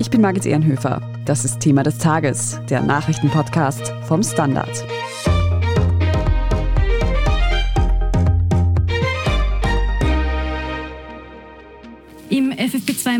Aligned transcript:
Ich 0.00 0.10
bin 0.10 0.20
Margit 0.20 0.46
Ehrenhöfer. 0.46 1.02
Das 1.24 1.44
ist 1.44 1.58
Thema 1.58 1.82
des 1.82 1.98
Tages, 1.98 2.60
der 2.70 2.82
Nachrichtenpodcast 2.82 3.92
vom 4.06 4.22
Standard. 4.22 4.84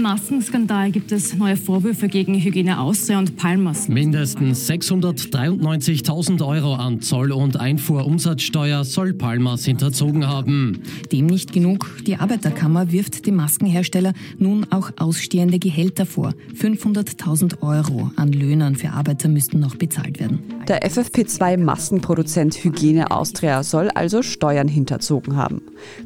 FFP2-Maskenskandal 0.08 0.90
gibt 0.90 1.12
es 1.12 1.36
neue 1.36 1.56
Vorwürfe 1.56 2.08
gegen 2.08 2.34
Hygiene 2.34 2.80
Austria 2.80 3.18
und 3.18 3.36
Palmas. 3.36 3.88
Mindestens 3.88 4.66
693.000 4.68 6.46
Euro 6.46 6.74
an 6.74 7.02
Zoll- 7.02 7.32
und 7.32 7.60
Einfuhrumsatzsteuer 7.60 8.84
soll 8.84 9.12
Palmas 9.12 9.66
hinterzogen 9.66 10.26
haben. 10.26 10.82
Dem 11.12 11.26
nicht 11.26 11.52
genug. 11.52 11.90
Die 12.06 12.16
Arbeiterkammer 12.16 12.90
wirft 12.90 13.26
dem 13.26 13.36
Maskenhersteller 13.36 14.14
nun 14.38 14.66
auch 14.70 14.90
ausstehende 14.96 15.58
Gehälter 15.58 16.06
vor. 16.06 16.32
500.000 16.58 17.60
Euro 17.60 18.10
an 18.16 18.32
Löhnern 18.32 18.76
für 18.76 18.92
Arbeiter 18.92 19.28
müssten 19.28 19.60
noch 19.60 19.76
bezahlt 19.76 20.20
werden. 20.20 20.40
Der 20.68 20.88
FFP2-Maskenproduzent 20.88 22.64
Hygiene 22.64 23.10
Austria 23.10 23.62
soll 23.62 23.90
also 23.90 24.22
Steuern 24.22 24.68
hinterzogen 24.68 25.36
haben. 25.36 25.60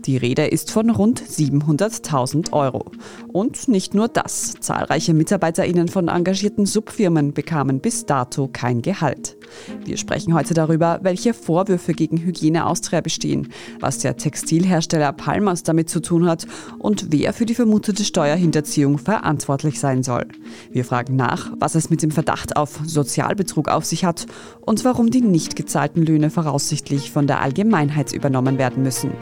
Die 0.07 0.17
Rede 0.17 0.47
ist 0.47 0.73
von 0.73 0.91
rund 0.91 1.23
700.000 1.23 2.53
Euro. 2.53 2.91
Und 3.29 3.69
nicht 3.69 3.92
nur 3.95 4.09
das. 4.09 4.55
Zahlreiche 4.61 5.15
MitarbeiterInnen 5.15 5.89
von 5.89 6.09
engagierten 6.09 6.67
Subfirmen 6.67 7.33
bekamen 7.33 7.81
bis 7.81 8.07
dato 8.07 8.49
kein 8.53 8.83
Gehalt. 8.83 9.37
Wir 9.85 9.97
sprechen 9.97 10.35
heute 10.35 10.55
darüber, 10.55 11.01
welche 11.03 11.35
Vorwürfe 11.35 11.93
gegen 11.93 12.19
Hygiene 12.19 12.67
Austria 12.67 13.01
bestehen, 13.01 13.49
was 13.81 13.99
der 13.99 14.17
Textilhersteller 14.17 15.13
Palmas 15.13 15.63
damit 15.63 15.91
zu 15.91 16.01
tun 16.01 16.27
hat 16.27 16.47
und 16.79 17.07
wer 17.11 17.33
für 17.33 17.47
die 17.47 17.55
vermutete 17.55 18.05
Steuerhinterziehung 18.05 18.99
verantwortlich 18.99 19.81
sein 19.81 20.03
soll. 20.03 20.27
Wir 20.71 20.85
fragen 20.85 21.17
nach, 21.17 21.53
was 21.59 21.75
es 21.75 21.91
mit 21.91 22.03
dem 22.03 22.11
Verdacht 22.11 22.57
auf 22.57 22.81
Sozialbetrug 22.85 23.69
auf 23.69 23.85
sich 23.85 24.05
hat 24.05 24.27
und 24.61 24.85
warum 24.85 25.11
die 25.11 25.21
nicht 25.21 25.57
gezahlten 25.57 26.03
Löhne 26.03 26.31
voraussichtlich 26.31 27.11
von 27.11 27.27
der 27.27 27.41
Allgemeinheit 27.41 28.13
übernommen 28.13 28.59
werden 28.59 28.83
müssen. 28.83 29.13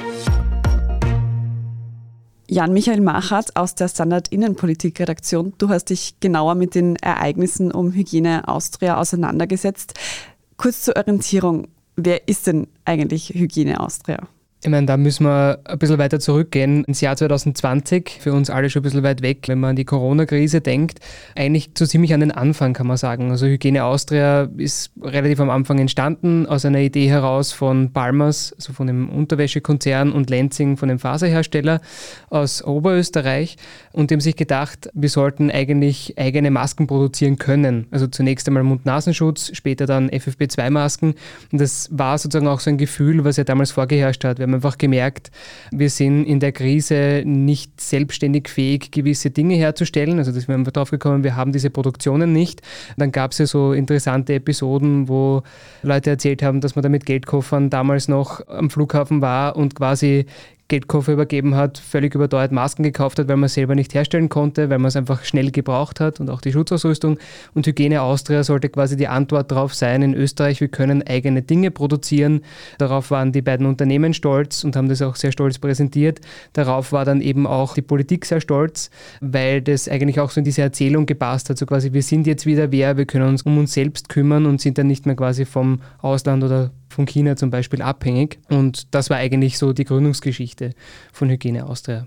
Jan-Michael 2.51 3.01
Machert 3.01 3.55
aus 3.55 3.77
der 3.77 3.87
Standard 3.87 4.27
Innenpolitik-Redaktion. 4.27 5.53
Du 5.59 5.69
hast 5.69 5.85
dich 5.85 6.19
genauer 6.19 6.57
mit 6.57 6.75
den 6.75 6.97
Ereignissen 6.97 7.71
um 7.71 7.93
Hygiene 7.93 8.49
Austria 8.49 8.97
auseinandergesetzt. 8.97 9.95
Kurz 10.57 10.83
zur 10.83 10.97
Orientierung. 10.97 11.69
Wer 11.95 12.27
ist 12.27 12.49
denn 12.49 12.67
eigentlich 12.85 13.29
Hygiene 13.29 13.79
Austria? 13.79 14.27
Ich 14.63 14.69
meine, 14.69 14.85
da 14.87 14.99
müssen 14.99 15.25
wir 15.25 15.59
ein 15.65 15.79
bisschen 15.79 15.97
weiter 15.97 16.21
zurückgehen 16.21 16.85
ins 16.85 17.01
Jahr 17.01 17.17
2020, 17.17 18.19
für 18.21 18.35
uns 18.35 18.51
alle 18.51 18.69
schon 18.69 18.81
ein 18.81 18.83
bisschen 18.83 19.03
weit 19.03 19.23
weg, 19.23 19.45
wenn 19.47 19.59
man 19.59 19.71
an 19.71 19.77
die 19.77 19.87
Corona-Krise 19.87 20.61
denkt. 20.61 20.99
Eigentlich 21.35 21.71
so 21.79 21.87
ziemlich 21.87 22.13
an 22.13 22.21
den 22.21 22.31
Anfang, 22.31 22.75
kann 22.75 22.87
man 22.87 22.99
sagen. 22.99 23.31
Also 23.31 23.47
Hygiene 23.47 23.85
Austria 23.85 24.51
ist 24.59 24.91
relativ 25.01 25.41
am 25.41 25.49
Anfang 25.49 25.79
entstanden, 25.79 26.45
aus 26.45 26.67
einer 26.67 26.81
Idee 26.81 27.09
heraus 27.09 27.53
von 27.53 27.91
Balmers, 27.93 28.53
also 28.55 28.75
von 28.75 28.87
dem 28.87 29.09
Unterwäschekonzern, 29.09 30.13
und 30.13 30.29
Lenzing, 30.29 30.77
von 30.77 30.91
dem 30.91 30.99
Faserhersteller 30.99 31.81
aus 32.29 32.63
Oberösterreich. 32.63 33.57
Und 33.93 34.11
dem 34.11 34.21
sich 34.21 34.37
gedacht, 34.37 34.91
wir 34.93 35.09
sollten 35.09 35.51
eigentlich 35.51 36.19
eigene 36.19 36.51
Masken 36.51 36.87
produzieren 36.87 37.39
können. 37.39 37.87
Also 37.93 38.09
zunächst 38.09 38.47
einmal 38.47 38.65
Mund-Nasenschutz, 38.65 39.53
später 39.55 39.87
dann 39.87 40.11
FFP2-Masken. 40.11 41.15
Und 41.51 41.61
das 41.61 41.89
war 41.91 42.19
sozusagen 42.19 42.47
auch 42.47 42.61
so 42.61 42.69
ein 42.69 42.77
Gefühl, 42.77 43.25
was 43.25 43.39
ja 43.39 43.45
damals 43.45 43.71
vorgeherrscht 43.71 44.23
hat. 44.23 44.39
Wir 44.39 44.50
haben 44.51 44.55
einfach 44.57 44.79
gemerkt, 44.79 45.31
wir 45.71 45.91
sind 45.91 46.25
in 46.25 46.41
der 46.41 46.53
Krise 46.53 47.23
nicht 47.25 47.81
selbstständig 47.81 48.49
fähig, 48.49 48.91
gewisse 48.91 49.31
Dinge 49.31 49.55
herzustellen. 49.55 50.19
Also 50.19 50.33
das 50.33 50.49
wir 50.49 50.55
einfach 50.55 50.73
drauf 50.73 50.91
gekommen, 50.91 51.25
wir 51.25 51.37
haben 51.37 51.53
diese 51.53 51.71
Produktionen 51.71 52.33
nicht. 52.33 52.63
Dann 52.97 53.13
gab 53.13 53.33
es 53.33 53.39
ja 53.39 53.47
so 53.47 53.73
interessante 53.73 54.35
Episoden, 54.35 55.09
wo 55.09 55.43
Leute 55.83 56.11
erzählt 56.11 56.43
haben, 56.43 56.61
dass 56.61 56.75
man 56.75 56.83
da 56.83 56.89
mit 56.89 57.07
Geldkoffern 57.07 57.71
damals 57.71 58.09
noch 58.09 58.47
am 58.49 58.71
Flughafen 58.71 59.23
war 59.23 59.57
und 59.57 59.75
quasi 59.75 60.27
Geldkoffer 60.71 61.13
übergeben 61.13 61.57
hat, 61.57 61.79
völlig 61.79 62.15
überteuert 62.15 62.53
Masken 62.53 62.83
gekauft 62.83 63.19
hat, 63.19 63.29
weil 63.29 63.37
man 63.37 63.47
es 63.47 63.55
selber 63.55 63.75
nicht 63.75 63.93
herstellen 63.93 64.31
konnte, 64.31 64.71
weil 64.71 64.79
man 64.79 64.89
es 64.89 64.97
einfach 64.97 65.25
schnell 65.25 65.51
gebraucht 65.51 66.01
hat 66.01 66.21
und 66.21 66.31
auch 66.31 66.41
die 66.41 66.53
Schutzausrüstung. 66.53 67.19
Und 67.55 67.67
Hygiene 67.67 68.01
Austria 68.01 68.45
sollte 68.45 68.71
quasi 68.71 68.97
die 68.97 69.09
Antwort 69.09 69.51
darauf 69.51 69.75
sein, 69.75 70.01
in 70.01 70.15
Österreich, 70.15 70.61
wir 70.61 70.69
können 70.69 71.03
eigene 71.03 71.43
Dinge 71.43 71.71
produzieren. 71.71 72.43
Darauf 72.79 73.11
waren 73.11 73.33
die 73.33 73.43
beiden 73.43 73.67
Unternehmen 73.67 74.15
stolz 74.15 74.65
und 74.65 74.77
haben 74.77 74.89
das 74.89 75.03
auch 75.03 75.17
sehr 75.17 75.33
stolz 75.33 75.59
präsentiert. 75.59 76.21
Darauf 76.53 76.93
war 76.93 77.05
dann 77.05 77.21
eben 77.21 77.47
auch 77.47 77.75
die 77.75 77.83
Politik 77.83 78.25
sehr 78.25 78.41
stolz, 78.41 78.91
weil 79.21 79.61
das 79.61 79.89
eigentlich 79.89 80.21
auch 80.21 80.31
so 80.31 80.41
in 80.41 80.45
diese 80.45 80.63
Erzählung 80.63 81.05
gepasst 81.05 81.51
hat. 81.51 81.59
So 81.59 81.67
quasi, 81.67 81.93
wir 81.93 82.03
sind 82.03 82.27
jetzt 82.27 82.47
wieder 82.47 82.71
wer, 82.71 82.97
wir 82.97 83.07
können 83.07 83.29
uns 83.29 83.43
um 83.43 83.59
uns 83.59 83.73
selbst 83.73 84.09
kümmern 84.09 84.47
und 84.47 84.61
sind 84.61 84.79
dann 84.79 84.87
nicht 84.87 85.05
mehr 85.05 85.17
quasi 85.17 85.45
vom 85.45 85.81
Ausland 86.01 86.45
oder 86.45 86.71
von 87.01 87.07
China 87.07 87.37
zum 87.37 87.51
Beispiel 87.51 87.81
abhängig. 87.81 88.39
Und 88.51 88.95
das 88.95 89.09
war 89.09 89.17
eigentlich 89.17 89.59
so 89.59 89.73
die 89.73 89.85
Gründungsgeschichte 89.85 90.71
von 91.13 91.31
Hygiene 91.31 91.67
Austria. 91.67 92.07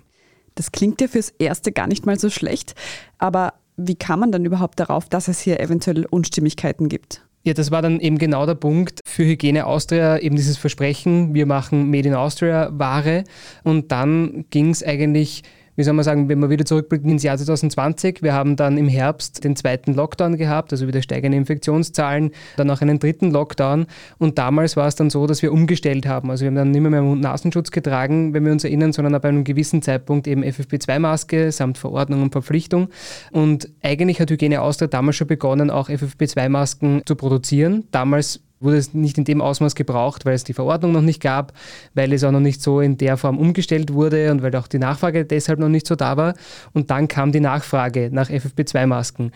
Das 0.56 0.72
klingt 0.72 1.02
ja 1.02 1.08
fürs 1.08 1.30
Erste 1.40 1.72
gar 1.72 1.88
nicht 1.88 2.06
mal 2.06 2.20
so 2.20 2.30
schlecht, 2.30 2.76
aber 3.18 3.54
wie 3.76 3.96
kam 3.96 4.20
man 4.20 4.31
dann 4.31 4.46
überhaupt 4.46 4.80
darauf, 4.80 5.09
dass 5.09 5.28
es 5.28 5.40
hier 5.40 5.59
eventuell 5.59 6.06
Unstimmigkeiten 6.06 6.90
gibt? 6.90 7.26
Ja, 7.44 7.54
das 7.54 7.72
war 7.72 7.81
dann 7.81 8.00
eben 8.00 8.20
genau 8.20 8.46
der 8.46 8.54
Punkt 8.54 9.00
für 9.04 9.26
Hygiene 9.26 9.66
Austria, 9.66 10.20
eben 10.20 10.36
dieses 10.36 10.58
Versprechen, 10.58 11.34
wir 11.34 11.48
machen 11.48 11.90
Made 11.90 12.08
in 12.08 12.14
Austria 12.14 12.70
Ware. 12.72 13.24
Und 13.64 13.92
dann 13.92 14.46
ging 14.52 14.70
es 14.70 14.84
eigentlich 14.84 15.42
wie 15.75 15.84
soll 15.84 15.94
man 15.94 16.03
sagen, 16.03 16.29
wenn 16.29 16.39
wir 16.39 16.50
wieder 16.50 16.66
zurückblicken 16.66 17.09
ins 17.09 17.23
Jahr 17.23 17.38
2020, 17.38 18.22
wir 18.22 18.34
haben 18.34 18.56
dann 18.56 18.78
im 18.78 18.88
Herbst 18.88 19.44
den 19.44 19.56
zweiten 19.56 19.94
Lockdown 19.94 20.38
gehabt, 20.38 20.72
also 20.72 20.88
wieder 20.88 21.01
steigende 21.01 21.38
Infektionszahlen, 21.38 22.31
dann 22.57 22.69
auch 22.69 22.81
einen 22.81 23.00
dritten 23.00 23.31
Lockdown 23.31 23.88
und 24.17 24.38
damals 24.38 24.78
war 24.78 24.88
es 24.88 24.95
dann 24.95 25.09
so, 25.09 25.28
dass 25.28 25.41
wir 25.41 25.51
umgestellt 25.51 26.06
haben. 26.07 26.29
Also 26.29 26.44
wir 26.44 26.47
haben 26.47 26.56
dann 26.56 26.72
nicht 26.72 26.81
mehr, 26.81 26.91
mehr 26.91 27.01
Mund-Nasenschutz 27.01 27.72
getragen, 27.72 28.33
wenn 28.33 28.45
wir 28.45 28.51
uns 28.51 28.63
erinnern, 28.63 28.94
sondern 28.94 29.16
ab 29.16 29.25
einem 29.25 29.44
gewissen 29.44 29.81
Zeitpunkt 29.81 30.28
eben 30.28 30.44
FFP2-Maske 30.44 31.51
samt 31.51 31.78
Verordnung 31.78 32.22
und 32.23 32.31
Verpflichtung 32.31 32.89
und 33.31 33.69
eigentlich 33.81 34.19
hat 34.19 34.29
Hygiene 34.29 34.62
Austria 34.62 34.88
damals 34.88 35.16
schon 35.16 35.28
begonnen, 35.28 35.69
auch 35.69 35.89
FFP2-Masken 35.89 37.01
zu 37.06 37.16
produzieren. 37.16 37.88
Damals 37.91 38.41
wurde 38.63 38.78
es 38.78 38.94
nicht 38.94 39.18
in 39.18 39.24
dem 39.24 39.41
Ausmaß 39.41 39.75
gebraucht, 39.75 40.25
weil 40.25 40.34
es 40.34 40.44
die 40.44 40.53
Verordnung 40.53 40.91
noch 40.91 41.01
nicht 41.01 41.22
gab, 41.22 41.53
weil 41.94 42.13
es 42.13 42.24
auch 42.24 42.31
noch 42.31 42.40
nicht 42.40 42.62
so 42.62 42.81
in 42.81 42.97
der 42.97 43.18
Form 43.18 43.38
umgestellt 43.38 43.94
wurde 43.94 44.31
und 44.31 44.41
weil 44.41 44.56
auch 44.56 44.68
die 44.68 44.79
Nachfrage 44.79 45.25
deshalb 45.25 45.59
noch 45.59 45.69
nicht 45.69 45.88
so 45.88 45.96
da 45.96 46.18
war. 46.18 46.34
Und 46.74 46.90
dann 46.90 47.07
kam 47.07 47.31
die 47.31 47.40
Nachfrage 47.40 48.09
nach 48.12 48.29
FFP2-Masken. 48.29 49.31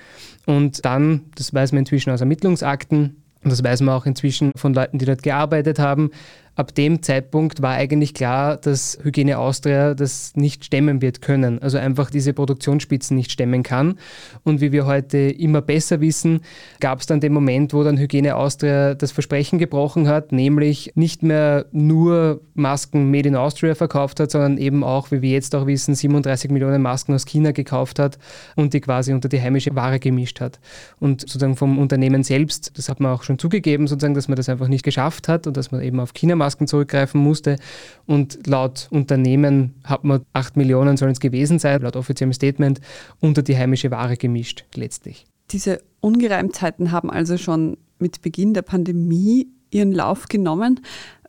Und 0.46 0.86
dann, 0.86 1.26
das 1.36 1.54
weiß 1.54 1.72
man 1.72 1.80
inzwischen 1.80 2.12
aus 2.12 2.22
Ermittlungsakten, 2.22 3.18
und 3.44 3.52
das 3.52 3.64
weiß 3.64 3.82
man 3.82 3.96
auch 3.96 4.06
inzwischen 4.06 4.52
von 4.56 4.74
Leuten, 4.74 4.98
die 4.98 5.06
dort 5.06 5.24
gearbeitet 5.24 5.80
haben, 5.80 6.12
ab 6.58 6.74
dem 6.74 7.04
Zeitpunkt 7.04 7.62
war 7.62 7.74
eigentlich 7.74 8.16
klar, 8.16 8.58
dass 8.58 8.98
Hygiene 9.04 9.38
Austria 9.38 9.94
das 9.94 10.36
nicht 10.36 10.66
stemmen 10.66 11.04
wird 11.04 11.22
können, 11.22 11.62
also 11.62 11.78
einfach 11.78 12.10
diese 12.10 12.34
Produktionsspitzen 12.34 13.16
nicht 13.16 13.32
stemmen 13.32 13.62
kann. 13.62 14.00
Und 14.44 14.60
wie 14.60 14.72
wir 14.72 14.88
heute 14.88 15.18
immer 15.18 15.62
besser 15.62 16.02
wissen, 16.02 16.42
gab 16.80 17.00
es 17.00 17.06
dann 17.06 17.20
den 17.20 17.32
Moment, 17.32 17.74
wo 17.74 17.84
dann 17.84 17.98
Hygiene 17.98 18.36
Austria 18.36 18.96
das 18.96 19.12
Versprechen 19.12 19.60
gebrochen 19.60 20.08
hat, 20.08 20.32
nämlich 20.32 20.92
nicht 20.96 21.22
mehr 21.22 21.68
nur 21.72 22.42
Masken 22.56 23.12
made 23.12 23.30
in 23.30 23.36
Austria 23.36 23.76
verkauft 23.76 24.20
hat, 24.20 24.32
sondern 24.32 24.58
eben 24.58 24.84
auch, 24.84 25.12
wie 25.12 25.22
wir 25.22 25.30
jetzt 25.30 25.54
auch 25.54 25.68
wissen, 25.68 25.94
37 25.94 26.50
Millionen 26.50 26.82
Masken 26.82 27.14
aus 27.14 27.26
China 27.26 27.52
gekauft 27.52 28.00
hat 28.00 28.18
und 28.56 28.74
die 28.74 28.82
quasi 28.82 29.14
unter 29.14 29.30
die 29.30 29.40
heimische 29.40 29.76
Ware 29.76 30.00
gemischt 30.00 30.42
hat. 30.42 30.60
Und 31.00 31.22
sozusagen 31.22 31.56
vom 31.56 31.78
Unternehmen 31.78 32.24
selbst, 32.24 32.76
das 32.80 32.90
hat 32.90 33.00
man 33.00 33.12
auch 33.12 33.22
schon 33.22 33.38
zugegeben, 33.38 33.86
sozusagen, 33.86 34.16
dass 34.16 34.28
man 34.28 34.38
das 34.38 34.50
einfach 34.50 34.70
nicht 34.70 34.84
geschafft 34.84 35.28
hat 35.28 35.46
und 35.46 35.56
dass 35.56 35.72
man 35.72 35.82
eben 35.82 36.00
auf 36.00 36.14
China 36.14 36.36
Masken 36.48 36.66
zurückgreifen 36.66 37.20
musste. 37.20 37.58
Und 38.06 38.48
laut 38.48 38.88
Unternehmen 38.90 39.74
hat 39.84 40.06
man 40.06 40.22
8 40.32 40.56
Millionen 40.56 40.96
sollen 40.96 41.12
es 41.12 41.20
gewesen 41.20 41.60
sein, 41.60 41.82
laut 41.82 41.98
offiziellem 41.98 42.32
Statement, 42.32 42.80
unter 43.20 43.42
die 43.42 43.58
heimische 43.58 43.92
Ware 43.92 44.16
gemischt 44.16 44.64
letztlich. 44.74 45.26
Diese 45.52 45.82
Ungereimtheiten 46.00 46.94
haben 46.94 47.10
also 47.10 47.38
schon 47.38 47.78
mit 48.00 48.22
Beginn 48.22 48.54
der 48.54 48.62
Pandemie 48.62 49.48
ihren 49.72 49.92
Lauf 49.92 50.28
genommen. 50.28 50.80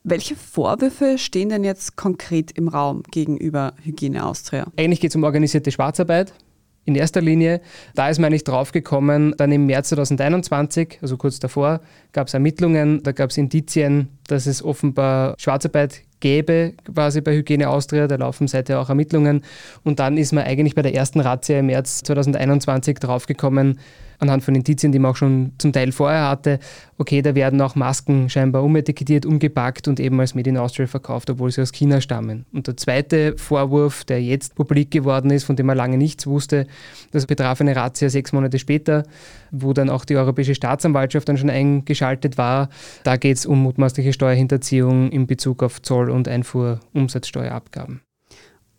Welche 0.05 0.37
Vorwürfe 0.37 1.19
stehen 1.19 1.49
denn 1.49 1.65
jetzt 1.65 1.97
konkret 1.97 2.53
im 2.53 2.69
Raum 2.69 3.03
gegenüber 3.11 3.75
Hygiene 3.83 4.25
Austria? 4.25 4.69
Eigentlich 4.77 5.01
geht 5.01 5.11
es 5.11 5.17
um 5.17 5.25
organisierte 5.25 5.73
Schwarzarbeit 5.73 6.33
in 6.89 6.95
erster 6.95 7.21
Linie. 7.21 7.61
Da 7.95 8.09
ist 8.09 8.19
man 8.19 8.33
nicht 8.33 8.49
draufgekommen, 8.49 9.35
dann 9.37 9.53
im 9.53 9.67
März 9.67 9.91
2021, 9.91 10.99
also 11.03 11.17
kurz 11.19 11.39
davor, 11.39 11.81
gab 12.13 12.27
es 12.27 12.35
Ermittlungen, 12.35 13.03
da 13.03 13.13
gab 13.13 13.31
es 13.31 13.37
Indizien, 13.37 14.09
dass 14.27 14.47
es 14.47 14.65
offenbar 14.65 15.35
Schwarzarbeit 15.39 16.03
gäbe, 16.21 16.73
quasi 16.93 17.21
bei 17.21 17.37
Hygiene 17.37 17.69
Austria, 17.69 18.09
da 18.09 18.17
laufen 18.17 18.49
seither 18.49 18.81
auch 18.81 18.89
Ermittlungen. 18.89 19.45
Und 19.85 20.01
dann 20.01 20.17
ist 20.17 20.33
man 20.33 20.45
eigentlich 20.45 20.75
bei 20.75 20.83
der 20.83 20.95
ersten 20.95 21.21
Razzia 21.21 21.61
im 21.61 21.67
März 21.67 22.03
2021 22.03 22.99
draufgekommen, 22.99 23.79
anhand 24.19 24.43
von 24.43 24.55
Indizien, 24.55 24.93
die 24.93 24.99
man 24.99 25.13
auch 25.13 25.17
schon 25.17 25.53
zum 25.59 25.73
Teil 25.73 25.93
vorher 25.93 26.29
hatte, 26.29 26.59
okay, 26.99 27.23
da 27.23 27.35
werden 27.35 27.61
auch 27.61 27.75
Masken 27.75 28.29
scheinbar 28.29 28.65
umetikettiert, 28.65 29.25
umgepackt 29.25 29.89
und 29.89 30.01
eben 30.01 30.19
als 30.21 30.35
Made 30.35 30.51
in 30.51 30.59
Austria 30.59 30.87
verkauft, 30.87 31.31
obwohl 31.31 31.51
sie 31.51 31.63
aus 31.63 31.73
China 31.73 32.01
stammen. 32.01 32.45
Und 32.53 32.67
der 32.67 32.77
zweite 32.77 33.37
Vorwurf, 33.37 34.05
der 34.05 34.23
jetzt 34.23 34.55
publik 34.57 34.91
geworden 34.91 35.31
ist, 35.31 35.45
von 35.45 35.57
dem 35.57 35.67
man 35.67 35.77
lange 35.77 35.97
nichts 35.97 36.27
wusste, 36.27 36.67
das 37.13 37.27
betraf 37.27 37.61
eine 37.61 37.77
Razzia 37.77 38.09
sechs 38.09 38.33
Monate 38.33 38.59
später, 38.59 39.05
wo 39.51 39.73
dann 39.73 39.91
auch 39.91 40.05
die 40.05 40.17
Europäische 40.17 40.55
Staatsanwaltschaft 40.55 41.29
dann 41.29 41.39
schon 41.39 41.51
eingeschaltet 41.51 42.39
war. 42.39 42.69
Da 43.05 43.17
geht 43.17 43.37
es 43.37 43.47
um 43.47 43.63
mutmaßliche 43.63 44.13
Steuerhinterziehung 44.13 45.11
in 45.11 45.27
Bezug 45.27 45.63
auf 45.63 45.81
Zoll- 45.83 46.11
und 46.11 46.29
Einfuhrumsatzsteuerabgaben. 46.29 48.03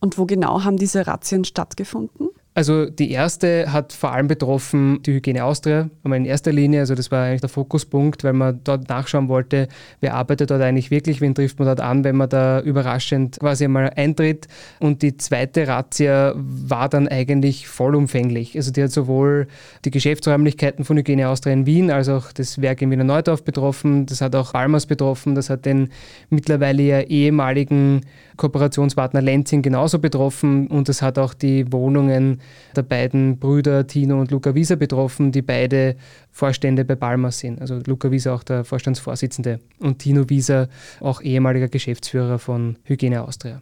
Und 0.01 0.17
wo 0.17 0.25
genau 0.25 0.63
haben 0.63 0.77
diese 0.77 1.07
Razzien 1.07 1.43
stattgefunden? 1.43 2.29
Also 2.55 2.87
die 2.87 3.11
erste 3.11 3.71
hat 3.71 3.93
vor 3.93 4.11
allem 4.11 4.27
betroffen 4.27 5.01
die 5.03 5.13
Hygiene 5.13 5.45
Austria, 5.45 5.89
einmal 6.03 6.17
in 6.17 6.25
erster 6.25 6.51
Linie. 6.51 6.81
Also 6.81 6.95
das 6.95 7.11
war 7.11 7.23
eigentlich 7.23 7.41
der 7.41 7.49
Fokuspunkt, 7.49 8.23
weil 8.23 8.33
man 8.33 8.59
dort 8.63 8.89
nachschauen 8.89 9.29
wollte, 9.29 9.67
wer 10.01 10.15
arbeitet 10.15 10.49
dort 10.49 10.61
eigentlich 10.61 10.91
wirklich, 10.91 11.21
wen 11.21 11.35
trifft 11.35 11.59
man 11.59 11.67
dort 11.67 11.79
an, 11.79 12.03
wenn 12.03 12.17
man 12.17 12.27
da 12.27 12.59
überraschend 12.59 13.39
quasi 13.39 13.65
einmal 13.65 13.93
eintritt. 13.95 14.47
Und 14.79 15.03
die 15.03 15.15
zweite 15.15 15.67
Razzia 15.67 16.33
war 16.35 16.89
dann 16.89 17.07
eigentlich 17.07 17.67
vollumfänglich. 17.67 18.57
Also 18.57 18.71
die 18.71 18.83
hat 18.83 18.91
sowohl 18.91 19.47
die 19.85 19.91
Geschäftsräumlichkeiten 19.91 20.83
von 20.83 20.97
Hygiene 20.97 21.29
Austria 21.29 21.53
in 21.53 21.65
Wien 21.65 21.91
als 21.91 22.09
auch 22.09 22.31
das 22.33 22.61
Werk 22.61 22.81
in 22.81 22.91
Wiener 22.91 23.03
Neudorf 23.03 23.43
betroffen. 23.43 24.07
Das 24.07 24.21
hat 24.21 24.35
auch 24.35 24.51
Palmas 24.51 24.87
betroffen. 24.87 25.35
Das 25.35 25.49
hat 25.49 25.65
den 25.65 25.89
mittlerweile 26.29 26.83
ja 26.83 26.99
ehemaligen 27.01 28.01
Kooperationspartner 28.35 29.21
Lenzing 29.21 29.61
genauso 29.61 29.99
betroffen. 29.99 30.67
Und 30.67 30.89
das 30.89 31.01
hat 31.01 31.19
auch 31.19 31.33
die 31.33 31.71
Wohnungen 31.71 32.38
der 32.75 32.83
beiden 32.83 33.39
Brüder 33.39 33.87
Tino 33.87 34.19
und 34.19 34.31
Luca 34.31 34.55
Wieser 34.55 34.75
betroffen, 34.75 35.31
die 35.31 35.41
beide 35.41 35.95
Vorstände 36.31 36.85
bei 36.85 36.95
Palmas 36.95 37.39
sind. 37.39 37.61
Also 37.61 37.79
Luca 37.85 38.11
Wieser 38.11 38.33
auch 38.33 38.43
der 38.43 38.63
Vorstandsvorsitzende 38.63 39.59
und 39.79 39.99
Tino 39.99 40.29
Wieser 40.29 40.69
auch 40.99 41.21
ehemaliger 41.21 41.67
Geschäftsführer 41.67 42.39
von 42.39 42.77
Hygiene 42.83 43.23
Austria. 43.23 43.61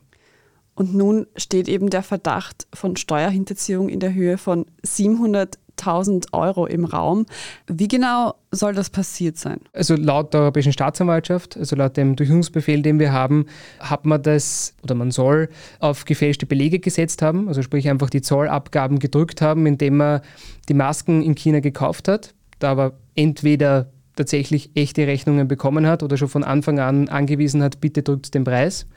Und 0.76 0.94
nun 0.94 1.26
steht 1.36 1.68
eben 1.68 1.90
der 1.90 2.04
Verdacht 2.04 2.68
von 2.72 2.96
Steuerhinterziehung 2.98 3.90
in 3.90 4.00
der 4.00 4.14
Höhe 4.14 4.38
von 4.38 4.68
700 4.84 5.58
1000 5.80 6.34
Euro 6.34 6.66
im 6.66 6.86
Raum. 6.86 7.26
Wie 7.68 7.88
genau 7.88 8.36
soll 8.52 8.74
das 8.74 8.90
passiert 8.90 9.38
sein? 9.38 9.60
Also 9.74 9.96
laut 9.96 10.34
der 10.34 10.42
Europäischen 10.42 10.74
Staatsanwaltschaft, 10.74 11.58
also 11.58 11.76
laut 11.76 11.98
dem 11.98 12.16
Durchsuchungsbefehl, 12.16 12.82
den 12.82 13.00
wir 13.00 13.12
haben, 13.12 13.46
hat 13.80 14.06
man 14.06 14.22
das 14.22 14.74
oder 14.84 14.96
man 14.96 15.12
soll 15.12 15.50
auf 15.80 16.06
gefälschte 16.06 16.46
Belege 16.46 16.80
gesetzt 16.80 17.22
haben, 17.22 17.48
also 17.48 17.62
sprich 17.62 17.90
einfach 17.90 18.10
die 18.10 18.22
Zollabgaben 18.22 19.00
gedrückt 19.00 19.42
haben, 19.42 19.66
indem 19.66 19.98
man 19.98 20.22
die 20.70 20.74
Masken 20.74 21.22
in 21.22 21.36
China 21.36 21.60
gekauft 21.60 22.08
hat, 22.08 22.34
da 22.60 22.72
aber 22.72 22.94
entweder 23.16 23.92
tatsächlich 24.16 24.72
echte 24.76 25.08
Rechnungen 25.08 25.48
bekommen 25.48 25.88
hat 25.88 26.04
oder 26.04 26.18
schon 26.18 26.28
von 26.28 26.44
Anfang 26.44 26.80
an 26.80 27.08
angewiesen 27.08 27.64
hat, 27.64 27.80
bitte 27.80 28.04
drückt 28.04 28.34
den 28.34 28.44
Preis. 28.44 28.88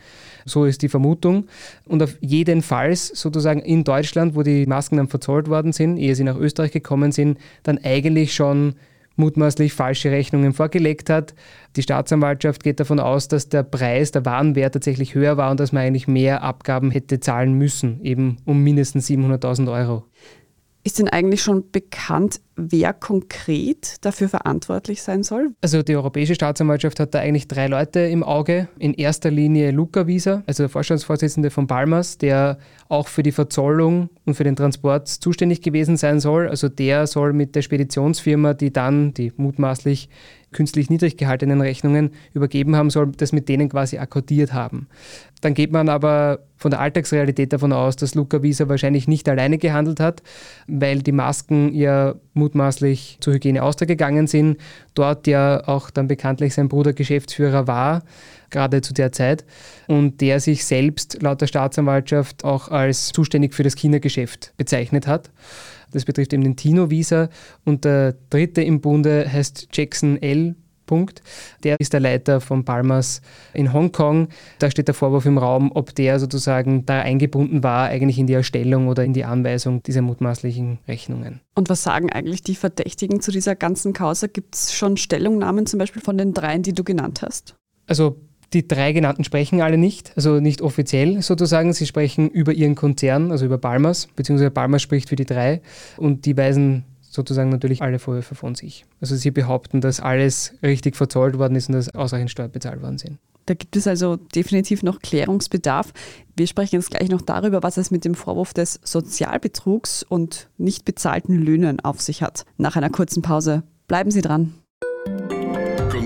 So 0.44 0.64
ist 0.64 0.82
die 0.82 0.88
Vermutung. 0.88 1.46
Und 1.86 2.02
auf 2.02 2.16
jeden 2.20 2.62
Fall 2.62 2.94
sozusagen 2.94 3.60
in 3.60 3.84
Deutschland, 3.84 4.34
wo 4.34 4.42
die 4.42 4.66
Masken 4.66 4.96
dann 4.96 5.08
verzollt 5.08 5.48
worden 5.48 5.72
sind, 5.72 5.96
ehe 5.96 6.14
sie 6.14 6.24
nach 6.24 6.36
Österreich 6.36 6.72
gekommen 6.72 7.12
sind, 7.12 7.38
dann 7.62 7.78
eigentlich 7.78 8.34
schon 8.34 8.74
mutmaßlich 9.16 9.72
falsche 9.72 10.10
Rechnungen 10.10 10.52
vorgelegt 10.52 11.10
hat. 11.10 11.34
Die 11.76 11.82
Staatsanwaltschaft 11.82 12.64
geht 12.64 12.80
davon 12.80 12.98
aus, 12.98 13.28
dass 13.28 13.48
der 13.48 13.62
Preis, 13.62 14.10
der 14.10 14.24
Warenwert 14.24 14.74
tatsächlich 14.74 15.14
höher 15.14 15.36
war 15.36 15.50
und 15.50 15.60
dass 15.60 15.72
man 15.72 15.84
eigentlich 15.84 16.08
mehr 16.08 16.42
Abgaben 16.42 16.90
hätte 16.90 17.20
zahlen 17.20 17.52
müssen, 17.54 18.00
eben 18.02 18.38
um 18.44 18.62
mindestens 18.64 19.08
700.000 19.08 19.70
Euro. 19.70 20.04
Ist 20.82 20.98
denn 20.98 21.08
eigentlich 21.08 21.42
schon 21.42 21.70
bekannt, 21.70 22.40
wer 22.56 22.94
konkret 22.94 23.96
dafür 24.00 24.30
verantwortlich 24.30 25.02
sein 25.02 25.22
soll? 25.22 25.50
Also 25.60 25.82
die 25.82 25.94
Europäische 25.94 26.34
Staatsanwaltschaft 26.34 27.00
hat 27.00 27.14
da 27.14 27.18
eigentlich 27.18 27.48
drei 27.48 27.66
Leute 27.66 28.00
im 28.00 28.22
Auge. 28.22 28.68
In 28.78 28.94
erster 28.94 29.30
Linie 29.30 29.72
Luca 29.72 30.06
Wieser, 30.06 30.42
also 30.46 30.62
der 30.62 30.70
Vorstandsvorsitzende 30.70 31.50
von 31.50 31.66
Palmas, 31.66 32.16
der 32.16 32.58
auch 32.88 33.08
für 33.08 33.22
die 33.22 33.32
Verzollung 33.32 34.08
und 34.24 34.34
für 34.34 34.44
den 34.44 34.56
Transport 34.56 35.08
zuständig 35.08 35.60
gewesen 35.60 35.98
sein 35.98 36.18
soll. 36.18 36.48
Also 36.48 36.70
der 36.70 37.06
soll 37.06 37.34
mit 37.34 37.54
der 37.56 37.62
Speditionsfirma, 37.62 38.54
die 38.54 38.72
dann 38.72 39.12
die 39.12 39.32
mutmaßlich 39.36 40.08
künstlich 40.52 40.90
niedrig 40.90 41.16
gehaltenen 41.16 41.60
Rechnungen 41.60 42.10
übergeben 42.32 42.74
haben 42.74 42.90
soll, 42.90 43.12
das 43.12 43.32
mit 43.32 43.48
denen 43.48 43.68
quasi 43.68 43.98
akkordiert 43.98 44.52
haben. 44.52 44.88
Dann 45.40 45.54
geht 45.54 45.72
man 45.72 45.88
aber 45.88 46.40
von 46.56 46.70
der 46.70 46.80
Alltagsrealität 46.80 47.52
davon 47.52 47.72
aus, 47.72 47.96
dass 47.96 48.14
Luca 48.14 48.42
Wieser 48.42 48.68
wahrscheinlich 48.68 49.08
nicht 49.08 49.28
alleine 49.28 49.56
gehandelt 49.56 50.00
hat, 50.00 50.22
weil 50.66 51.00
die 51.00 51.12
Masken 51.12 51.74
ja 51.74 52.14
mutmaßlich 52.34 53.18
zur 53.20 53.34
Hygiene 53.34 53.62
Austria 53.62 53.86
gegangen 53.86 54.26
sind, 54.26 54.58
dort 54.94 55.26
ja 55.26 55.66
auch 55.66 55.90
dann 55.90 56.08
bekanntlich 56.08 56.54
sein 56.54 56.68
Bruder 56.68 56.92
Geschäftsführer 56.92 57.66
war, 57.66 58.02
gerade 58.50 58.82
zu 58.82 58.92
der 58.92 59.12
Zeit, 59.12 59.44
und 59.86 60.20
der 60.20 60.40
sich 60.40 60.64
selbst 60.64 61.22
laut 61.22 61.40
der 61.40 61.46
Staatsanwaltschaft 61.46 62.44
auch 62.44 62.68
als 62.68 63.12
zuständig 63.12 63.54
für 63.54 63.62
das 63.62 63.76
China-Geschäft 63.76 64.52
bezeichnet 64.58 65.06
hat. 65.06 65.30
Das 65.92 66.04
betrifft 66.04 66.32
eben 66.32 66.44
den 66.44 66.56
Tino 66.56 66.90
Visa. 66.90 67.28
Und 67.64 67.84
der 67.84 68.14
dritte 68.30 68.62
im 68.62 68.80
Bunde 68.80 69.30
heißt 69.30 69.68
Jackson 69.72 70.20
L. 70.22 70.54
Punkt. 70.90 71.22
Der 71.62 71.76
ist 71.78 71.92
der 71.92 72.00
Leiter 72.00 72.40
von 72.40 72.64
Palmas 72.64 73.22
in 73.54 73.72
Hongkong. 73.72 74.26
Da 74.58 74.72
steht 74.72 74.88
der 74.88 74.94
Vorwurf 74.94 75.24
im 75.24 75.38
Raum, 75.38 75.70
ob 75.72 75.94
der 75.94 76.18
sozusagen 76.18 76.84
da 76.84 77.00
eingebunden 77.00 77.62
war, 77.62 77.86
eigentlich 77.86 78.18
in 78.18 78.26
die 78.26 78.32
Erstellung 78.32 78.88
oder 78.88 79.04
in 79.04 79.12
die 79.12 79.24
Anweisung 79.24 79.84
dieser 79.84 80.02
mutmaßlichen 80.02 80.80
Rechnungen. 80.88 81.42
Und 81.54 81.68
was 81.68 81.84
sagen 81.84 82.10
eigentlich 82.10 82.42
die 82.42 82.56
Verdächtigen 82.56 83.20
zu 83.20 83.30
dieser 83.30 83.54
ganzen 83.54 83.92
Causa? 83.92 84.26
Gibt 84.26 84.56
es 84.56 84.74
schon 84.74 84.96
Stellungnahmen 84.96 85.64
zum 85.66 85.78
Beispiel 85.78 86.02
von 86.02 86.18
den 86.18 86.34
dreien, 86.34 86.64
die 86.64 86.72
du 86.72 86.82
genannt 86.82 87.22
hast? 87.22 87.54
Also 87.86 88.16
die 88.52 88.66
drei 88.66 88.90
genannten 88.90 89.22
sprechen 89.22 89.60
alle 89.60 89.78
nicht, 89.78 90.12
also 90.16 90.40
nicht 90.40 90.60
offiziell 90.60 91.22
sozusagen. 91.22 91.72
Sie 91.72 91.86
sprechen 91.86 92.28
über 92.28 92.52
ihren 92.52 92.74
Konzern, 92.74 93.30
also 93.30 93.46
über 93.46 93.58
Balmers, 93.58 94.08
beziehungsweise 94.16 94.50
Balmers 94.50 94.82
spricht 94.82 95.08
für 95.08 95.14
die 95.14 95.24
drei 95.24 95.60
und 95.96 96.26
die 96.26 96.36
weisen 96.36 96.84
sozusagen 97.10 97.50
natürlich 97.50 97.82
alle 97.82 97.98
Vorwürfe 97.98 98.34
von 98.34 98.54
sich. 98.54 98.86
Also 99.00 99.16
sie 99.16 99.30
behaupten, 99.30 99.80
dass 99.80 100.00
alles 100.00 100.54
richtig 100.62 100.96
verzollt 100.96 101.36
worden 101.38 101.56
ist 101.56 101.68
und 101.68 101.74
dass 101.74 101.94
ausreichend 101.94 102.30
Steuern 102.30 102.52
bezahlt 102.52 102.80
worden 102.80 102.98
sind. 102.98 103.18
Da 103.46 103.54
gibt 103.54 103.74
es 103.74 103.88
also 103.88 104.14
definitiv 104.16 104.84
noch 104.84 105.00
Klärungsbedarf. 105.00 105.92
Wir 106.36 106.46
sprechen 106.46 106.76
jetzt 106.76 106.90
gleich 106.90 107.08
noch 107.08 107.20
darüber, 107.20 107.64
was 107.64 107.78
es 107.78 107.90
mit 107.90 108.04
dem 108.04 108.14
Vorwurf 108.14 108.54
des 108.54 108.78
Sozialbetrugs 108.84 110.04
und 110.04 110.48
nicht 110.56 110.84
bezahlten 110.84 111.34
Löhnen 111.34 111.80
auf 111.80 112.00
sich 112.00 112.22
hat. 112.22 112.44
Nach 112.58 112.76
einer 112.76 112.90
kurzen 112.90 113.22
Pause. 113.22 113.64
Bleiben 113.88 114.12
Sie 114.12 114.22
dran. 114.22 114.54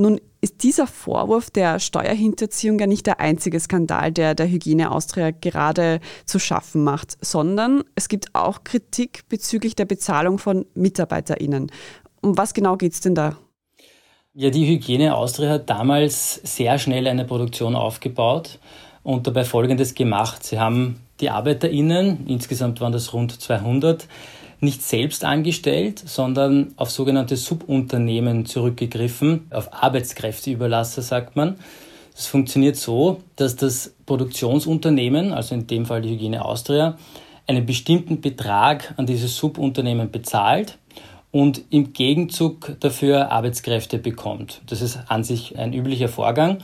Nun 0.00 0.18
ist 0.40 0.62
dieser 0.62 0.86
Vorwurf 0.86 1.50
der 1.50 1.78
Steuerhinterziehung 1.78 2.78
ja 2.78 2.86
nicht 2.86 3.06
der 3.06 3.20
einzige 3.20 3.60
Skandal, 3.60 4.12
der 4.12 4.34
der 4.34 4.48
Hygiene 4.48 4.90
Austria 4.92 5.30
gerade 5.30 6.00
zu 6.24 6.38
schaffen 6.38 6.82
macht, 6.82 7.18
sondern 7.20 7.84
es 7.96 8.08
gibt 8.08 8.34
auch 8.34 8.64
Kritik 8.64 9.28
bezüglich 9.28 9.76
der 9.76 9.84
Bezahlung 9.84 10.38
von 10.38 10.64
MitarbeiterInnen. 10.72 11.70
Um 12.22 12.38
was 12.38 12.54
genau 12.54 12.78
geht 12.78 12.94
es 12.94 13.00
denn 13.00 13.14
da? 13.14 13.36
Ja, 14.32 14.48
die 14.48 14.66
Hygiene 14.66 15.14
Austria 15.14 15.50
hat 15.50 15.68
damals 15.68 16.40
sehr 16.44 16.78
schnell 16.78 17.06
eine 17.06 17.26
Produktion 17.26 17.76
aufgebaut 17.76 18.58
und 19.02 19.26
dabei 19.26 19.44
Folgendes 19.44 19.94
gemacht. 19.94 20.44
Sie 20.44 20.58
haben 20.58 21.02
die 21.20 21.28
ArbeiterInnen, 21.28 22.26
insgesamt 22.26 22.80
waren 22.80 22.92
das 22.92 23.12
rund 23.12 23.38
200, 23.38 24.08
nicht 24.60 24.82
selbst 24.82 25.24
angestellt, 25.24 26.02
sondern 26.04 26.72
auf 26.76 26.90
sogenannte 26.90 27.36
Subunternehmen 27.36 28.46
zurückgegriffen, 28.46 29.46
auf 29.50 29.72
Arbeitskräfteüberlasser 29.72 31.02
sagt 31.02 31.36
man. 31.36 31.56
Das 32.14 32.26
funktioniert 32.26 32.76
so, 32.76 33.20
dass 33.36 33.56
das 33.56 33.94
Produktionsunternehmen, 34.04 35.32
also 35.32 35.54
in 35.54 35.66
dem 35.66 35.86
Fall 35.86 36.02
die 36.02 36.10
Hygiene 36.10 36.44
Austria, 36.44 36.98
einen 37.46 37.64
bestimmten 37.64 38.20
Betrag 38.20 38.94
an 38.96 39.06
dieses 39.06 39.36
Subunternehmen 39.36 40.10
bezahlt 40.10 40.78
und 41.32 41.62
im 41.70 41.92
Gegenzug 41.92 42.76
dafür 42.80 43.30
Arbeitskräfte 43.30 43.98
bekommt. 43.98 44.60
Das 44.66 44.82
ist 44.82 44.98
an 45.08 45.24
sich 45.24 45.58
ein 45.58 45.72
üblicher 45.72 46.08
Vorgang. 46.08 46.58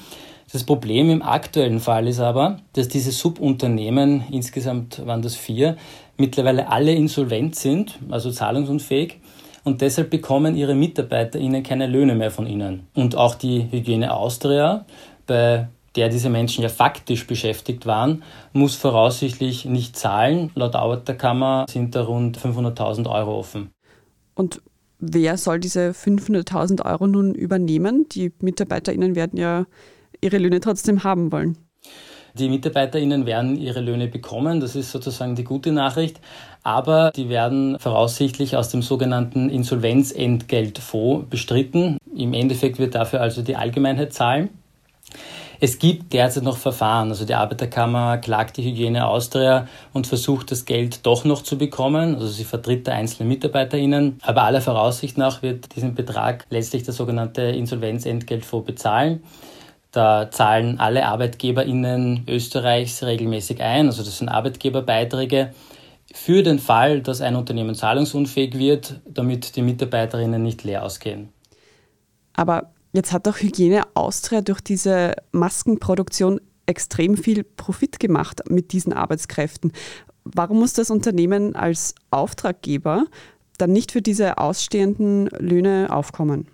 Das 0.53 0.62
Problem 0.62 1.11
im 1.11 1.23
aktuellen 1.23 1.81
Fall 1.81 2.07
ist 2.07 2.21
aber, 2.21 2.59
dass 2.75 2.88
diese 2.88 3.11
Subunternehmen, 3.11 4.25
insgesamt 4.31 5.05
waren 5.05 5.23
das 5.23 5.35
vier, 5.35 5.76
mittlerweile 6.17 6.69
alle 6.69 6.95
insolvent 6.95 7.57
sind, 7.57 7.99
also 8.11 8.31
zahlungsunfähig. 8.31 9.19
Und 9.65 9.81
deshalb 9.81 10.11
bekommen 10.11 10.55
ihre 10.55 10.76
MitarbeiterInnen 10.76 11.65
keine 11.65 11.88
Löhne 11.88 12.15
mehr 12.15 12.31
von 12.31 12.47
ihnen. 12.47 12.87
Und 12.95 13.17
auch 13.17 13.35
die 13.35 13.67
Hygiene 13.73 14.15
Austria, 14.15 14.87
bei 15.26 15.67
der 15.97 16.09
diese 16.09 16.31
Menschen 16.31 16.62
ja 16.62 16.69
faktisch 16.69 17.26
beschäftigt 17.26 17.85
waren, 17.85 18.23
muss 18.53 18.76
voraussichtlich 18.76 19.65
nicht 19.65 19.97
zahlen. 19.97 20.53
Laut 20.55 20.76
Arbeiterkammer 20.76 21.67
sind 21.69 21.97
da 21.97 22.03
rund 22.03 22.38
500.000 22.38 23.11
Euro 23.11 23.38
offen. 23.38 23.71
Und 24.35 24.62
wer 25.00 25.37
soll 25.37 25.59
diese 25.59 25.91
500.000 25.91 26.85
Euro 26.85 27.09
nun 27.09 27.35
übernehmen? 27.35 28.07
Die 28.12 28.33
MitarbeiterInnen 28.41 29.17
werden 29.17 29.38
ja 29.38 29.67
ihre 30.26 30.38
Löhne 30.38 30.61
trotzdem 30.61 31.04
haben 31.04 31.33
wollen. 31.33 31.56
Die 32.35 32.50
MitarbeiterInnen 32.50 33.25
werden 33.25 33.56
ihre 33.56 33.80
Löhne 33.80 34.09
bekommen, 34.09 34.61
das 34.61 34.76
ist 34.76 34.92
sozusagen 34.92 35.37
die 35.37 35.45
gute 35.45 35.73
Nachricht, 35.73 36.21
aber 36.62 37.11
die 37.16 37.30
werden 37.30 37.78
voraussichtlich 37.78 38.56
aus 38.56 38.68
dem 38.68 38.83
sogenannten 38.83 39.49
Insolvenzentgeltfonds 39.49 41.30
bestritten. 41.30 41.97
Im 42.14 42.35
Endeffekt 42.35 42.78
wird 42.78 42.95
dafür 42.95 43.23
also 43.23 43.40
die 43.40 43.56
Allgemeinheit 43.56 44.12
zahlen. 44.12 44.50
Es 45.61 45.78
gibt 45.78 46.12
derzeit 46.12 46.42
noch 46.42 46.59
Verfahren. 46.59 47.09
Also 47.09 47.25
die 47.25 47.35
Arbeiterkammer 47.35 48.18
klagt 48.18 48.59
die 48.59 48.64
Hygiene 48.64 49.06
Austria 49.06 49.66
und 49.95 50.06
versucht 50.06 50.50
das 50.50 50.66
Geld 50.66 51.06
doch 51.06 51.25
noch 51.25 51.42
zu 51.42 51.56
bekommen. 51.56 52.14
Also 52.14 52.28
sie 52.28 52.45
vertritt 52.45 52.87
da 52.87 52.92
einzelne 52.92 53.28
MitarbeiterInnen. 53.28 54.18
Aber 54.23 54.42
aller 54.42 54.61
Voraussicht 54.61 55.16
nach 55.16 55.42
wird 55.42 55.75
diesen 55.75 55.95
Betrag 55.95 56.45
letztlich 56.50 56.83
der 56.83 56.92
sogenannte 56.92 57.42
Insolvenzentgeltfonds 57.42 58.66
bezahlen. 58.66 59.23
Da 59.97 60.31
zahlen 60.31 60.79
alle 60.79 61.07
ArbeitgeberInnen 61.07 62.25
Österreichs 62.29 63.03
regelmäßig 63.03 63.62
ein. 63.62 63.87
Also 63.87 64.03
das 64.03 64.19
sind 64.19 64.29
Arbeitgeberbeiträge 64.29 65.55
für 66.12 66.43
den 66.43 66.59
Fall, 66.59 67.00
dass 67.00 67.21
ein 67.21 67.35
Unternehmen 67.35 67.75
zahlungsunfähig 67.75 68.59
wird, 68.59 69.00
damit 69.07 69.57
die 69.57 69.62
MitarbeiterInnen 69.62 70.43
nicht 70.43 70.65
leer 70.65 70.85
ausgehen. 70.85 71.31
Aber 72.35 72.73
Jetzt 72.97 73.12
hat 73.12 73.26
doch 73.26 73.37
Hygiene 73.37 73.83
Austria 73.93 74.41
durch 74.41 74.62
diese 74.62 75.17
Maskenproduktion 75.31 76.41
extrem 76.65 77.19
viel 77.19 77.45
Profit 77.45 78.00
gemacht 78.00 78.41
mit 78.49 78.73
diesen 78.73 78.95
Arbeitskräften. 78.95 79.73
Warum 80.25 80.61
muss 80.61 80.73
das 80.73 80.91
Unternehmen 80.91 81.55
als 81.55 81.95
Auftraggeber 82.11 83.05
dann 83.59 83.73
nicht 83.73 83.93
für 83.93 84.00
diese 84.00 84.38
ausstehenden 84.38 85.26
Löhne 85.26 85.88
aufkommen? 85.91 86.49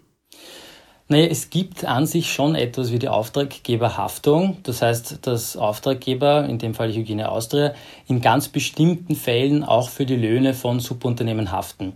Naja, 1.12 1.26
es 1.26 1.50
gibt 1.50 1.84
an 1.84 2.06
sich 2.06 2.32
schon 2.32 2.54
etwas 2.54 2.90
wie 2.90 2.98
die 2.98 3.10
Auftraggeberhaftung. 3.10 4.56
Das 4.62 4.80
heißt, 4.80 5.18
dass 5.26 5.58
Auftraggeber, 5.58 6.46
in 6.46 6.58
dem 6.58 6.72
Fall 6.72 6.90
Hygiene 6.90 7.30
Austria, 7.30 7.74
in 8.08 8.22
ganz 8.22 8.48
bestimmten 8.48 9.14
Fällen 9.14 9.62
auch 9.62 9.90
für 9.90 10.06
die 10.06 10.16
Löhne 10.16 10.54
von 10.54 10.80
Subunternehmen 10.80 11.52
haften. 11.52 11.92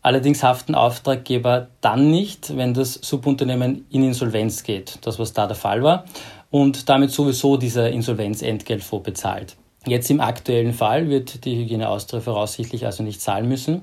Allerdings 0.00 0.44
haften 0.44 0.76
Auftraggeber 0.76 1.66
dann 1.80 2.12
nicht, 2.12 2.56
wenn 2.56 2.72
das 2.72 2.94
Subunternehmen 2.94 3.84
in 3.90 4.04
Insolvenz 4.04 4.62
geht, 4.62 5.00
das 5.00 5.18
was 5.18 5.32
da 5.32 5.48
der 5.48 5.56
Fall 5.56 5.82
war, 5.82 6.04
und 6.52 6.88
damit 6.88 7.10
sowieso 7.10 7.56
dieser 7.56 7.90
Insolvenzentgeltfonds 7.90 9.04
bezahlt. 9.04 9.56
Jetzt 9.88 10.08
im 10.08 10.20
aktuellen 10.20 10.72
Fall 10.72 11.08
wird 11.08 11.44
die 11.44 11.56
Hygiene 11.56 11.88
Austria 11.88 12.20
voraussichtlich 12.20 12.86
also 12.86 13.02
nicht 13.02 13.20
zahlen 13.20 13.48
müssen. 13.48 13.80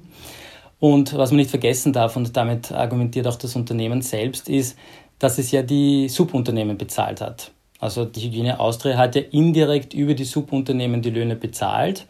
Und 0.83 1.13
was 1.17 1.31
man 1.31 1.37
nicht 1.37 1.49
vergessen 1.49 1.93
darf, 1.93 2.17
und 2.17 2.35
damit 2.35 2.73
argumentiert 2.73 3.25
auch 3.25 3.37
das 3.37 3.55
Unternehmen 3.55 4.01
selbst, 4.01 4.49
ist, 4.49 4.77
dass 5.17 5.37
es 5.37 5.49
ja 5.49 5.61
die 5.61 6.09
Subunternehmen 6.09 6.77
bezahlt 6.77 7.21
hat. 7.21 7.51
Also 7.79 8.03
die 8.03 8.19
Hygiene 8.19 8.59
Austria 8.59 8.97
hat 8.97 9.15
ja 9.15 9.21
indirekt 9.31 9.93
über 9.93 10.13
die 10.13 10.25
Subunternehmen 10.25 11.01
die 11.01 11.09
Löhne 11.09 11.37
bezahlt 11.37 12.05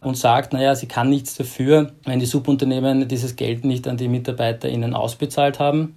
und 0.00 0.16
sagt, 0.16 0.54
naja, 0.54 0.74
sie 0.74 0.88
kann 0.88 1.08
nichts 1.08 1.36
dafür, 1.36 1.92
wenn 2.04 2.18
die 2.18 2.26
Subunternehmen 2.26 3.06
dieses 3.06 3.36
Geld 3.36 3.64
nicht 3.64 3.86
an 3.86 3.96
die 3.96 4.08
MitarbeiterInnen 4.08 4.94
ausbezahlt 4.94 5.60
haben. 5.60 5.94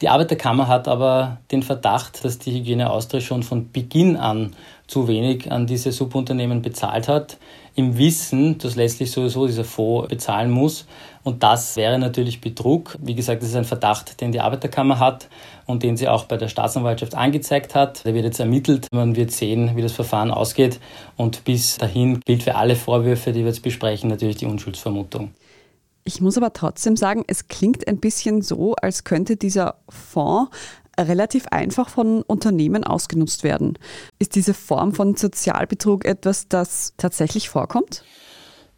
Die 0.00 0.08
Arbeiterkammer 0.08 0.68
hat 0.68 0.86
aber 0.86 1.38
den 1.50 1.64
Verdacht, 1.64 2.24
dass 2.24 2.38
die 2.38 2.52
Hygiene 2.52 2.88
Austria 2.88 3.20
schon 3.20 3.42
von 3.42 3.72
Beginn 3.72 4.16
an 4.16 4.54
zu 4.86 5.08
wenig 5.08 5.50
an 5.50 5.66
diese 5.66 5.90
Subunternehmen 5.90 6.62
bezahlt 6.62 7.08
hat, 7.08 7.36
im 7.74 7.98
Wissen, 7.98 8.58
dass 8.58 8.76
letztlich 8.76 9.10
sowieso 9.10 9.48
dieser 9.48 9.64
Fonds 9.64 10.08
bezahlen 10.08 10.50
muss. 10.50 10.86
Und 11.28 11.42
das 11.42 11.76
wäre 11.76 11.98
natürlich 11.98 12.40
Betrug. 12.40 12.96
Wie 13.02 13.14
gesagt, 13.14 13.42
das 13.42 13.50
ist 13.50 13.54
ein 13.54 13.66
Verdacht, 13.66 14.22
den 14.22 14.32
die 14.32 14.40
Arbeiterkammer 14.40 14.98
hat 14.98 15.28
und 15.66 15.82
den 15.82 15.94
sie 15.94 16.08
auch 16.08 16.24
bei 16.24 16.38
der 16.38 16.48
Staatsanwaltschaft 16.48 17.14
angezeigt 17.14 17.74
hat. 17.74 18.02
Der 18.06 18.14
wird 18.14 18.24
jetzt 18.24 18.40
ermittelt. 18.40 18.86
Man 18.92 19.14
wird 19.14 19.30
sehen, 19.30 19.76
wie 19.76 19.82
das 19.82 19.92
Verfahren 19.92 20.30
ausgeht. 20.30 20.80
Und 21.18 21.44
bis 21.44 21.76
dahin 21.76 22.20
gilt 22.20 22.44
für 22.44 22.54
alle 22.54 22.76
Vorwürfe, 22.76 23.32
die 23.32 23.40
wir 23.40 23.48
jetzt 23.48 23.62
besprechen, 23.62 24.08
natürlich 24.08 24.36
die 24.36 24.46
Unschuldsvermutung. 24.46 25.32
Ich 26.04 26.22
muss 26.22 26.38
aber 26.38 26.54
trotzdem 26.54 26.96
sagen, 26.96 27.24
es 27.26 27.46
klingt 27.48 27.86
ein 27.86 28.00
bisschen 28.00 28.40
so, 28.40 28.74
als 28.76 29.04
könnte 29.04 29.36
dieser 29.36 29.74
Fonds 29.90 30.50
relativ 30.98 31.46
einfach 31.48 31.90
von 31.90 32.22
Unternehmen 32.22 32.84
ausgenutzt 32.84 33.44
werden. 33.44 33.78
Ist 34.18 34.34
diese 34.34 34.54
Form 34.54 34.94
von 34.94 35.14
Sozialbetrug 35.14 36.06
etwas, 36.06 36.48
das 36.48 36.94
tatsächlich 36.96 37.50
vorkommt? 37.50 38.02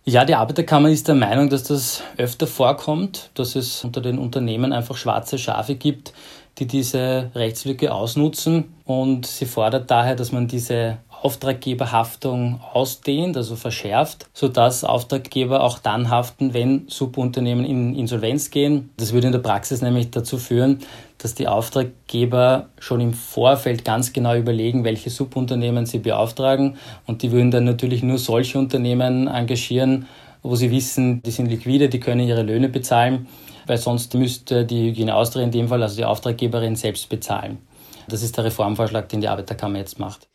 Ja, 0.05 0.25
die 0.25 0.35
Arbeiterkammer 0.35 0.89
ist 0.89 1.09
der 1.09 1.15
Meinung, 1.15 1.51
dass 1.51 1.65
das 1.65 2.03
öfter 2.17 2.47
vorkommt, 2.47 3.31
dass 3.35 3.55
es 3.55 3.85
unter 3.85 4.01
den 4.01 4.19
Unternehmen 4.19 4.73
einfach 4.73 4.97
schwarze 4.97 5.39
Schafe 5.39 5.75
gibt, 5.75 6.15
die 6.59 6.67
diese 6.67 7.31
Rechtslücke 7.35 7.93
ausnutzen. 7.93 8.73
Und 8.87 9.27
sie 9.27 9.45
fordert 9.45 9.91
daher, 9.91 10.17
dass 10.17 10.33
man 10.33 10.49
diese 10.49 10.97
Auftraggeberhaftung 11.23 12.61
ausdehnt, 12.73 13.37
also 13.37 13.55
verschärft, 13.55 14.29
sodass 14.33 14.85
Auftraggeber 14.85 15.63
auch 15.63 15.79
dann 15.79 16.09
haften, 16.09 16.55
wenn 16.55 16.89
Subunternehmen 16.89 17.65
in 17.65 17.95
Insolvenz 17.95 18.51
gehen. 18.51 18.91
Das 18.97 19.13
würde 19.13 19.27
in 19.27 19.33
der 19.33 19.41
Praxis 19.41 19.83
nämlich 19.83 20.11
dazu 20.11 20.39
führen, 20.39 20.79
dass 21.19 21.35
die 21.35 21.47
Auftraggeber 21.47 22.71
schon 22.79 23.01
im 23.01 23.13
Vorfeld 23.13 23.85
ganz 23.85 24.15
genau 24.15 24.35
überlegen, 24.35 24.85
welche 24.85 25.11
Subunternehmen 25.11 25.85
sie 25.85 25.99
beauftragen 25.99 26.79
und 27.07 27.23
die 27.23 27.33
würden 27.33 27.51
dann 27.51 27.65
natürlich 27.65 28.03
nur 28.03 28.17
solche 28.17 28.59
Unternehmen 28.59 29.27
engagieren, 29.27 30.07
wo 30.43 30.57
sie 30.57 30.71
wissen, 30.71 31.23
die 31.23 31.31
sind 31.31 31.51
liquide, 31.51 31.91
die 31.91 32.01
können 32.01 32.27
ihre 32.27 32.43
Löhne 32.43 32.71
bezahlen, 32.71 33.27
weil 33.67 33.77
sonst 33.77 34.15
müsste 34.15 34.65
die 34.65 34.89
Hygiene 34.89 35.15
Austria 35.15 35.45
in 35.45 35.51
dem 35.51 35.69
Fall, 35.69 35.83
also 35.83 35.97
die 35.97 36.07
Auftraggeberin, 36.07 36.77
selbst 36.77 37.11
bezahlen. 37.11 37.59
Das 38.09 38.23
ist 38.23 38.39
der 38.39 38.45
Reformvorschlag, 38.45 39.09
den 39.11 39.21
die 39.21 39.29
Arbeiterkammer 39.29 39.79
jetzt 39.79 39.99
macht. 39.99 40.30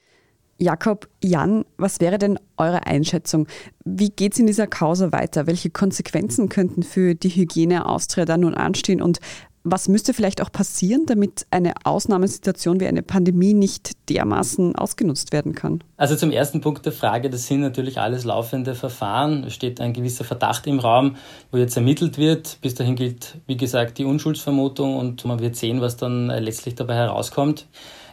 Jakob, 0.58 1.10
Jan, 1.22 1.66
was 1.78 2.00
wäre 2.00 2.18
denn 2.18 2.40
eure 2.58 2.86
Einschätzung? 2.88 3.48
Wie 3.84 4.10
geht 4.10 4.34
es 4.34 4.40
in 4.40 4.48
dieser 4.48 4.68
Causa 4.68 5.12
weiter? 5.12 5.48
Welche 5.48 5.70
Konsequenzen 5.70 6.48
könnten 6.48 6.84
für 6.84 7.14
die 7.14 7.30
Hygiene 7.30 7.86
Austria 7.86 8.24
da 8.24 8.38
nun 8.38 8.56
anstehen? 8.56 9.02
Und 9.02 9.20
was 9.68 9.90
müsste 9.90 10.14
vielleicht 10.14 10.42
auch 10.42 10.52
passieren, 10.52 11.06
damit 11.08 11.48
eine 11.50 11.74
Ausnahmesituation 11.84 12.80
wie 12.80 12.88
eine 12.88 13.02
Pandemie 13.02 13.54
nicht 13.54 14.10
dermaßen 14.10 14.76
ausgenutzt 14.76 15.34
werden 15.34 15.56
kann? 15.56 15.84
Also 15.98 16.16
zum 16.16 16.32
ersten 16.32 16.62
Punkt 16.62 16.86
der 16.86 16.94
Frage, 16.94 17.30
das 17.30 17.48
sind 17.48 17.62
natürlich 17.62 18.00
alles 18.00 18.24
laufende 18.24 18.76
Verfahren. 18.76 19.44
Es 19.44 19.56
steht 19.56 19.82
ein 19.82 19.92
gewisser 19.92 20.24
Verdacht 20.24 20.68
im 20.68 20.80
Raum, 20.80 21.16
wo 21.52 21.58
jetzt 21.58 21.76
ermittelt 21.76 22.18
wird. 22.18 22.60
Bis 22.62 22.76
dahin 22.76 22.96
gilt, 22.96 23.40
wie 23.48 23.58
gesagt, 23.58 23.98
die 23.98 24.06
Unschuldsvermutung 24.06 24.96
und 24.98 25.26
man 25.26 25.40
wird 25.40 25.56
sehen, 25.56 25.82
was 25.82 25.98
dann 25.98 26.28
letztlich 26.28 26.76
dabei 26.76 26.96
herauskommt. 26.96 27.68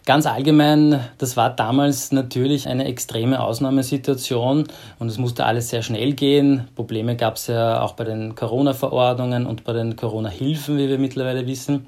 Ganz 0.04 0.26
allgemein, 0.26 0.98
das 1.18 1.36
war 1.36 1.50
damals 1.50 2.10
natürlich 2.10 2.66
eine 2.66 2.86
extreme 2.86 3.40
Ausnahmesituation 3.40 4.64
und 4.98 5.08
es 5.08 5.16
musste 5.16 5.46
alles 5.46 5.68
sehr 5.68 5.82
schnell 5.82 6.14
gehen. 6.14 6.66
Probleme 6.74 7.14
gab 7.14 7.36
es 7.36 7.46
ja 7.46 7.80
auch 7.82 7.92
bei 7.92 8.02
den 8.02 8.34
Corona-Verordnungen 8.34 9.46
und 9.46 9.62
bei 9.62 9.72
den 9.72 9.94
Corona-Hilfen, 9.94 10.76
wie 10.76 10.88
wir 10.88 10.98
mittlerweile 10.98 11.46
wissen. 11.46 11.86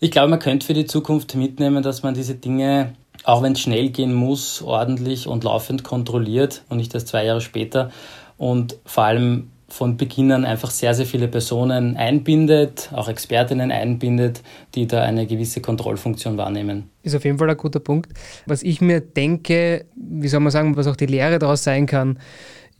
Ich 0.00 0.10
glaube, 0.10 0.28
man 0.28 0.38
könnte 0.38 0.66
für 0.66 0.72
die 0.72 0.86
Zukunft 0.86 1.34
mitnehmen, 1.34 1.82
dass 1.82 2.02
man 2.02 2.14
diese 2.14 2.34
Dinge, 2.34 2.94
auch 3.24 3.42
wenn 3.42 3.52
es 3.52 3.60
schnell 3.60 3.90
gehen 3.90 4.14
muss, 4.14 4.62
ordentlich 4.62 5.26
und 5.26 5.44
laufend 5.44 5.84
kontrolliert 5.84 6.62
und 6.70 6.78
nicht 6.78 6.94
erst 6.94 7.08
zwei 7.08 7.26
Jahre 7.26 7.42
später 7.42 7.90
und 8.38 8.78
vor 8.86 9.04
allem 9.04 9.50
von 9.68 9.98
Beginn 9.98 10.32
an 10.32 10.44
einfach 10.44 10.70
sehr, 10.70 10.94
sehr 10.94 11.04
viele 11.04 11.28
Personen 11.28 11.96
einbindet, 11.96 12.90
auch 12.92 13.08
Expertinnen 13.08 13.70
einbindet, 13.70 14.42
die 14.74 14.86
da 14.86 15.02
eine 15.02 15.26
gewisse 15.26 15.60
Kontrollfunktion 15.60 16.38
wahrnehmen. 16.38 16.90
Ist 17.02 17.14
auf 17.14 17.24
jeden 17.24 17.38
Fall 17.38 17.50
ein 17.50 17.56
guter 17.56 17.80
Punkt. 17.80 18.12
Was 18.46 18.62
ich 18.62 18.80
mir 18.80 19.00
denke, 19.00 19.84
wie 19.94 20.28
soll 20.28 20.40
man 20.40 20.52
sagen, 20.52 20.76
was 20.76 20.86
auch 20.86 20.96
die 20.96 21.06
Lehre 21.06 21.38
daraus 21.38 21.64
sein 21.64 21.86
kann, 21.86 22.18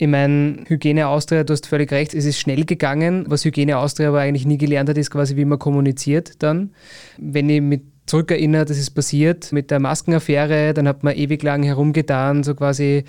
ich 0.00 0.06
meine, 0.06 0.64
Hygiene 0.68 1.08
Austria, 1.08 1.42
du 1.42 1.52
hast 1.52 1.66
völlig 1.66 1.90
recht, 1.90 2.14
es 2.14 2.24
ist 2.24 2.38
schnell 2.38 2.64
gegangen. 2.64 3.24
Was 3.28 3.44
Hygiene 3.44 3.78
Austria 3.78 4.08
aber 4.08 4.20
eigentlich 4.20 4.46
nie 4.46 4.56
gelernt 4.56 4.88
hat, 4.88 4.96
ist 4.96 5.10
quasi, 5.10 5.34
wie 5.34 5.44
man 5.44 5.58
kommuniziert 5.58 6.40
dann. 6.40 6.70
Wenn 7.18 7.50
ich 7.50 7.60
mit 7.60 7.82
zurückerinnere, 8.06 8.64
das 8.64 8.78
ist 8.78 8.90
passiert 8.90 9.52
mit 9.52 9.72
der 9.72 9.80
Maskenaffäre, 9.80 10.72
dann 10.72 10.86
hat 10.86 11.02
man 11.02 11.16
ewig 11.16 11.42
lang 11.42 11.64
herumgetan, 11.64 12.44
so 12.44 12.54
quasi 12.54 13.04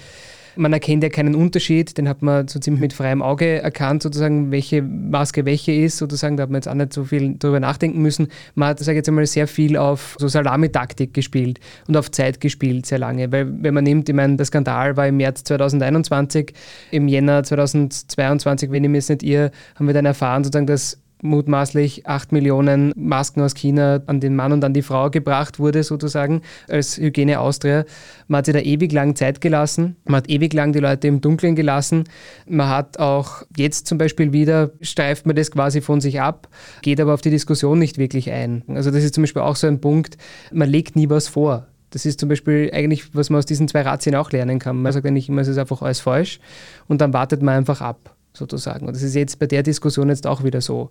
man 0.55 0.73
erkennt 0.73 1.03
ja 1.03 1.09
keinen 1.09 1.35
Unterschied, 1.35 1.97
den 1.97 2.07
hat 2.07 2.21
man 2.21 2.47
so 2.47 2.59
ziemlich 2.59 2.81
mit 2.81 2.93
freiem 2.93 3.21
Auge 3.21 3.61
erkannt, 3.61 4.03
sozusagen, 4.03 4.51
welche 4.51 4.81
Maske 4.81 5.45
welche 5.45 5.71
ist, 5.71 5.97
sozusagen, 5.97 6.37
da 6.37 6.43
hat 6.43 6.49
man 6.49 6.57
jetzt 6.57 6.67
auch 6.67 6.73
nicht 6.73 6.93
so 6.93 7.03
viel 7.03 7.35
darüber 7.35 7.59
nachdenken 7.59 8.01
müssen. 8.01 8.27
Man 8.55 8.69
hat, 8.69 8.79
sage 8.79 8.91
ich 8.91 8.97
jetzt 8.97 9.09
einmal, 9.09 9.25
sehr 9.25 9.47
viel 9.47 9.77
auf 9.77 10.15
so 10.19 10.27
Salamitaktik 10.27 11.13
gespielt 11.13 11.59
und 11.87 11.97
auf 11.97 12.11
Zeit 12.11 12.41
gespielt, 12.41 12.85
sehr 12.85 12.99
lange, 12.99 13.31
weil 13.31 13.47
wenn 13.63 13.73
man 13.73 13.83
nimmt, 13.83 14.09
ich 14.09 14.15
meine, 14.15 14.35
der 14.35 14.45
Skandal 14.45 14.97
war 14.97 15.07
im 15.07 15.17
März 15.17 15.43
2021, 15.43 16.53
im 16.91 17.07
Jänner 17.07 17.43
2022, 17.43 18.71
wenn 18.71 18.83
ich 18.83 18.89
mir 18.89 18.97
jetzt 18.97 19.09
nicht 19.09 19.23
irre, 19.23 19.51
haben 19.75 19.87
wir 19.87 19.93
dann 19.93 20.05
erfahren, 20.05 20.43
sozusagen, 20.43 20.67
dass 20.67 20.97
mutmaßlich 21.21 22.07
8 22.07 22.31
Millionen 22.31 22.93
Masken 22.95 23.41
aus 23.41 23.53
China 23.53 24.01
an 24.05 24.19
den 24.19 24.35
Mann 24.35 24.51
und 24.51 24.63
an 24.63 24.73
die 24.73 24.81
Frau 24.81 25.09
gebracht 25.09 25.59
wurde, 25.59 25.83
sozusagen, 25.83 26.41
als 26.67 26.97
Hygiene 26.97 27.39
Austria. 27.39 27.85
Man 28.27 28.39
hat 28.39 28.45
sich 28.45 28.53
da 28.53 28.61
ewig 28.61 28.91
lang 28.91 29.15
Zeit 29.15 29.41
gelassen, 29.41 29.95
man 30.05 30.17
hat 30.17 30.29
ewig 30.29 30.53
lang 30.53 30.73
die 30.73 30.79
Leute 30.79 31.07
im 31.07 31.21
Dunkeln 31.21 31.55
gelassen. 31.55 32.05
Man 32.47 32.69
hat 32.69 32.99
auch 32.99 33.43
jetzt 33.55 33.87
zum 33.87 33.97
Beispiel 33.97 34.31
wieder, 34.33 34.71
streift 34.81 35.25
man 35.25 35.35
das 35.35 35.51
quasi 35.51 35.81
von 35.81 36.01
sich 36.01 36.21
ab, 36.21 36.47
geht 36.81 36.99
aber 36.99 37.13
auf 37.13 37.21
die 37.21 37.31
Diskussion 37.31 37.79
nicht 37.79 37.97
wirklich 37.97 38.31
ein. 38.31 38.63
Also 38.67 38.91
das 38.91 39.03
ist 39.03 39.15
zum 39.15 39.23
Beispiel 39.23 39.41
auch 39.41 39.55
so 39.55 39.67
ein 39.67 39.81
Punkt, 39.81 40.17
man 40.51 40.69
legt 40.69 40.95
nie 40.95 41.09
was 41.09 41.27
vor. 41.27 41.67
Das 41.91 42.05
ist 42.05 42.19
zum 42.19 42.29
Beispiel 42.29 42.69
eigentlich, 42.71 43.15
was 43.15 43.29
man 43.29 43.39
aus 43.39 43.47
diesen 43.47 43.67
zwei 43.67 43.81
Ratien 43.81 44.15
auch 44.15 44.31
lernen 44.31 44.59
kann. 44.59 44.81
Man 44.81 44.91
sagt 44.91 45.07
eigentlich 45.07 45.27
immer, 45.27 45.41
es 45.41 45.47
ist 45.47 45.57
einfach 45.57 45.81
alles 45.81 45.99
falsch 45.99 46.39
und 46.87 47.01
dann 47.01 47.13
wartet 47.13 47.41
man 47.41 47.57
einfach 47.57 47.81
ab 47.81 48.15
sozusagen. 48.39 48.87
Und 48.87 48.95
das 48.95 49.03
ist 49.03 49.15
jetzt 49.15 49.37
bei 49.37 49.45
der 49.45 49.61
Diskussion 49.61 50.09
jetzt 50.09 50.25
auch 50.25 50.43
wieder 50.43 50.61
so. 50.61 50.89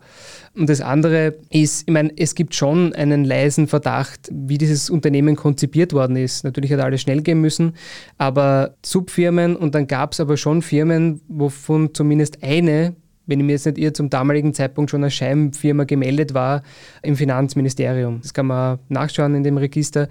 Und 0.54 0.68
das 0.68 0.80
andere 0.80 1.34
ist, 1.50 1.88
ich 1.88 1.92
meine, 1.92 2.12
es 2.16 2.34
gibt 2.36 2.54
schon 2.54 2.92
einen 2.92 3.24
leisen 3.24 3.66
Verdacht, 3.66 4.28
wie 4.30 4.58
dieses 4.58 4.90
Unternehmen 4.90 5.34
konzipiert 5.34 5.92
worden 5.92 6.16
ist. 6.16 6.44
Natürlich 6.44 6.72
hat 6.72 6.80
alles 6.80 7.00
schnell 7.00 7.22
gehen 7.22 7.40
müssen, 7.40 7.74
aber 8.18 8.74
Subfirmen 8.84 9.56
und 9.56 9.74
dann 9.74 9.88
gab 9.88 10.12
es 10.12 10.20
aber 10.20 10.36
schon 10.36 10.62
Firmen, 10.62 11.20
wovon 11.28 11.94
zumindest 11.94 12.42
eine 12.42 12.94
wenn 13.28 13.38
ich 13.38 13.46
mir 13.46 13.52
jetzt 13.52 13.66
nicht 13.66 13.78
irre, 13.78 13.92
zum 13.92 14.10
damaligen 14.10 14.54
Zeitpunkt 14.54 14.90
schon 14.90 15.02
eine 15.02 15.10
Scheibenfirma 15.10 15.84
gemeldet 15.84 16.34
war 16.34 16.62
im 17.02 17.14
Finanzministerium. 17.14 18.20
Das 18.22 18.34
kann 18.34 18.46
man 18.46 18.78
nachschauen 18.88 19.34
in 19.34 19.44
dem 19.44 19.58
Register. 19.58 20.08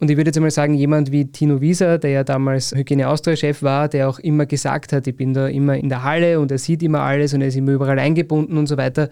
Und 0.00 0.10
ich 0.10 0.16
würde 0.16 0.28
jetzt 0.28 0.36
einmal 0.36 0.50
sagen, 0.50 0.74
jemand 0.74 1.12
wie 1.12 1.30
Tino 1.30 1.60
Wieser, 1.60 1.98
der 1.98 2.10
ja 2.10 2.24
damals 2.24 2.72
Hygiene 2.72 3.08
Austria-Chef 3.08 3.62
war, 3.62 3.88
der 3.88 4.08
auch 4.08 4.18
immer 4.18 4.44
gesagt 4.44 4.92
hat, 4.92 5.06
ich 5.06 5.16
bin 5.16 5.32
da 5.32 5.46
immer 5.46 5.76
in 5.76 5.88
der 5.88 6.02
Halle 6.02 6.40
und 6.40 6.50
er 6.50 6.58
sieht 6.58 6.82
immer 6.82 7.00
alles 7.00 7.32
und 7.32 7.40
er 7.40 7.48
ist 7.48 7.56
immer 7.56 7.72
überall 7.72 7.98
eingebunden 7.98 8.58
und 8.58 8.66
so 8.66 8.76
weiter 8.76 9.08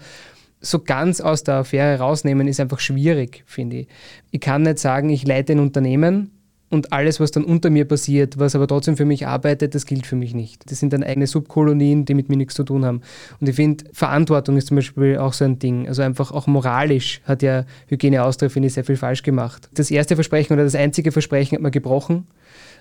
so 0.60 0.80
ganz 0.80 1.20
aus 1.20 1.44
der 1.44 1.56
Affäre 1.56 1.98
rausnehmen, 1.98 2.48
ist 2.48 2.58
einfach 2.58 2.80
schwierig, 2.80 3.44
finde 3.46 3.80
ich. 3.80 3.88
Ich 4.30 4.40
kann 4.40 4.62
nicht 4.62 4.78
sagen, 4.78 5.10
ich 5.10 5.26
leite 5.26 5.52
ein 5.52 5.60
Unternehmen 5.60 6.30
und 6.74 6.92
alles, 6.92 7.20
was 7.20 7.30
dann 7.30 7.44
unter 7.44 7.70
mir 7.70 7.86
passiert, 7.86 8.38
was 8.38 8.54
aber 8.54 8.66
trotzdem 8.66 8.96
für 8.96 9.04
mich 9.04 9.26
arbeitet, 9.26 9.74
das 9.74 9.86
gilt 9.86 10.06
für 10.06 10.16
mich 10.16 10.34
nicht. 10.34 10.70
Das 10.70 10.80
sind 10.80 10.92
dann 10.92 11.04
eigene 11.04 11.26
Subkolonien, 11.26 12.04
die 12.04 12.14
mit 12.14 12.28
mir 12.28 12.36
nichts 12.36 12.54
zu 12.54 12.64
tun 12.64 12.84
haben. 12.84 13.00
Und 13.40 13.48
ich 13.48 13.54
finde, 13.54 13.84
Verantwortung 13.92 14.56
ist 14.56 14.66
zum 14.66 14.76
Beispiel 14.76 15.18
auch 15.18 15.32
so 15.32 15.44
ein 15.44 15.58
Ding. 15.60 15.86
Also 15.88 16.02
einfach 16.02 16.32
auch 16.32 16.46
moralisch 16.46 17.20
hat 17.24 17.42
ja 17.42 17.64
Hygiene 17.86 18.24
Austria, 18.24 18.48
finde 18.48 18.66
ich, 18.66 18.74
sehr 18.74 18.84
viel 18.84 18.96
falsch 18.96 19.22
gemacht. 19.22 19.68
Das 19.72 19.90
erste 19.90 20.16
Versprechen 20.16 20.52
oder 20.52 20.64
das 20.64 20.74
einzige 20.74 21.12
Versprechen 21.12 21.54
hat 21.54 21.62
man 21.62 21.70
gebrochen. 21.70 22.26